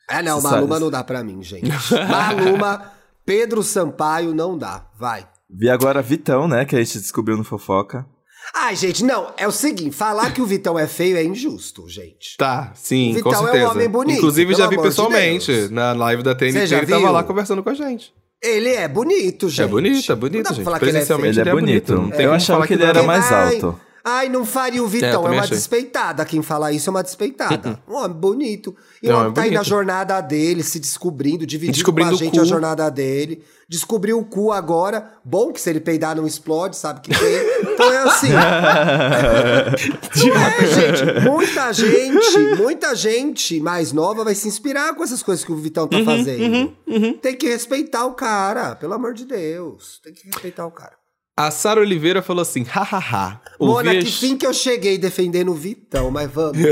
[0.09, 0.81] Ah, não, Você Maluma sabe.
[0.85, 1.67] não dá pra mim, gente.
[2.09, 2.91] Maluma,
[3.25, 4.85] Pedro Sampaio não dá.
[4.97, 5.27] Vai.
[5.49, 8.05] Vi agora Vitão, né, que a gente descobriu no Fofoca.
[8.53, 9.33] Ai, gente, não.
[9.37, 12.37] É o seguinte: falar que o Vitão é feio é injusto, gente.
[12.37, 13.71] Tá, sim, Vitão com é um certeza.
[13.71, 15.51] homem bonito, Inclusive, já vi de pessoalmente.
[15.51, 15.71] Deus.
[15.71, 17.11] na live da TNT, ele tava viu?
[17.11, 18.13] lá conversando com a gente.
[18.45, 19.61] Ele é bonito, gente.
[19.63, 20.63] É bonito, é bonito, gente.
[20.63, 21.93] falar é Presencialmente Ele é ele é bonito.
[21.93, 22.01] bonito.
[22.09, 23.05] não tem Eu achava que ele era é.
[23.05, 23.79] mais Ai, alto.
[23.79, 23.94] Ai,
[24.29, 25.09] não faria o É, Vitão.
[25.09, 25.57] É, também uma achei.
[25.57, 26.23] despeitada.
[26.25, 27.79] Quem fala isso é uma despeitada.
[27.87, 28.75] Um homem bonito.
[29.01, 32.15] E Não, o é homem tá aí na jornada dele, se descobrindo, dividindo Descobrindo com
[32.15, 33.43] a gente a jornada dele.
[33.67, 35.11] Descobriu o cu agora.
[35.23, 37.73] Bom que se ele peidar não explode, sabe que tem.
[37.73, 38.29] Então é assim.
[40.29, 41.21] Não é, gente.
[41.29, 45.83] Muita gente, muita gente mais nova vai se inspirar com essas coisas que o Vitão
[45.83, 46.73] Uhum, tá fazendo.
[47.21, 49.99] Tem que respeitar o cara, pelo amor de Deus.
[50.03, 50.93] Tem que respeitar o cara.
[51.37, 53.41] A Sara Oliveira falou assim, hahaha.
[53.59, 56.57] Mona, que as- fim que eu cheguei defendendo o Vitão, mas vamos.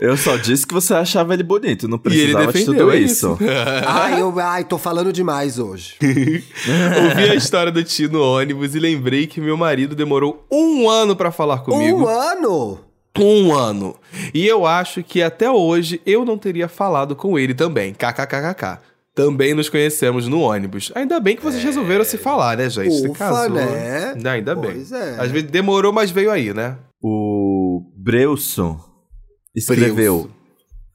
[0.00, 3.32] Eu só disse que você achava ele bonito, não E ele precisava de tudo isso.
[3.34, 3.38] isso.
[3.86, 5.94] ai, eu, ai, tô falando demais hoje.
[6.02, 11.16] Ouvi a história do tio no ônibus e lembrei que meu marido demorou um ano
[11.16, 12.02] pra falar comigo.
[12.02, 12.80] Um ano?
[13.18, 13.96] Um ano.
[14.34, 17.94] E eu acho que até hoje eu não teria falado com ele também.
[17.94, 18.80] KKKKK.
[19.14, 20.90] Também nos conhecemos no ônibus.
[20.94, 23.08] Ainda bem que vocês resolveram se falar, né, gente?
[23.08, 23.50] Ufa, casou.
[23.50, 24.14] né?
[24.16, 24.72] Não, Ainda bem.
[24.72, 25.20] Pois é.
[25.20, 26.76] Às vezes demorou, mas veio aí, né?
[27.00, 28.80] O Breusson
[29.54, 30.28] escreveu.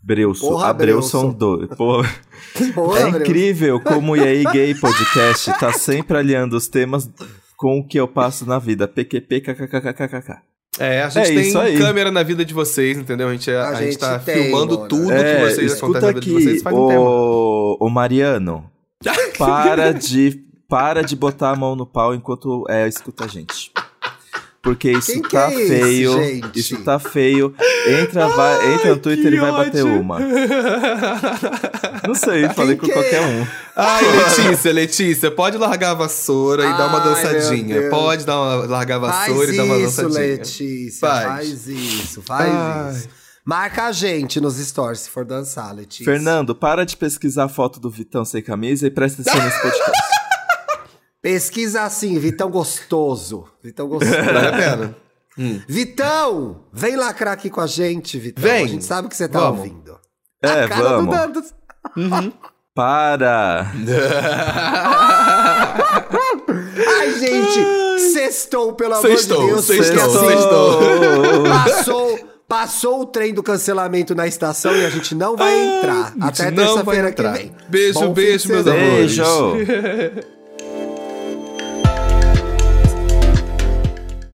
[0.03, 0.49] Breusson.
[0.49, 1.67] Porra, a Breusson Breusson.
[1.67, 1.75] 2.
[1.77, 2.09] Porra.
[2.75, 7.09] Porra, É incrível como o E aí Gay Podcast tá sempre alinhando os temas
[7.55, 8.87] com o que eu passo na vida.
[8.87, 10.48] PQP, kkkkkk.
[10.77, 13.27] É, a gente É tem câmera na vida de vocês, entendeu?
[13.27, 14.87] A gente, a, A gente gente tá tem, filmando Mona.
[14.87, 17.01] tudo É, que vocês acontece escuta na vida aqui, de vocês faz um tempo.
[17.01, 18.69] o, o Mariano.
[19.37, 23.71] Para de, para de botar a mão no pau enquanto é, escuta a gente.
[24.61, 26.13] Porque isso Quem que tá é esse, feio.
[26.21, 26.59] gente?
[26.59, 27.55] Isso tá feio.
[27.87, 30.01] Entra, vai, entra no Twitter e vai bater ódio.
[30.01, 30.19] uma.
[32.09, 33.27] Não sei, falei com que qualquer é?
[33.27, 33.47] um.
[33.75, 37.87] Ai, Letícia, Letícia, pode largar a vassoura e dar uma Ai, dançadinha.
[37.91, 40.35] Pode dar uma, largar a Faz vassoura e dar uma isso, dançadinha.
[40.37, 41.07] Letícia.
[41.07, 41.23] Faz.
[41.23, 42.91] Faz, isso, faz Ai.
[42.93, 43.09] isso.
[43.45, 46.03] Marca a gente nos stories se for dançar, Letícia.
[46.03, 50.01] Fernando, para de pesquisar a foto do Vitão sem camisa e presta atenção nesse podcast.
[51.21, 53.45] Pesquisa assim, Vitão gostoso.
[53.63, 54.15] Vitão gostoso.
[54.33, 54.95] Vale a pena.
[55.67, 58.43] Vitão, vem lacrar aqui com a gente, Vitão.
[58.43, 58.65] Vem.
[58.65, 59.59] A gente sabe que você tá Vamos.
[59.59, 59.99] ouvindo.
[60.41, 61.33] É, a cara vamos.
[61.33, 61.58] do
[61.95, 62.33] Dantas.
[62.75, 63.71] Para!
[66.99, 69.65] Ai, gente, sextou, pelo amor Sextou, de Deus.
[69.65, 71.43] sextou, porque assim, sextou.
[71.43, 76.13] Passou, passou o trem do cancelamento na estação e a gente não vai entrar.
[76.21, 77.51] Até terça-feira que vem.
[77.67, 79.17] Beijo, Bom beijo, meus amores.
[79.17, 80.29] Beijo!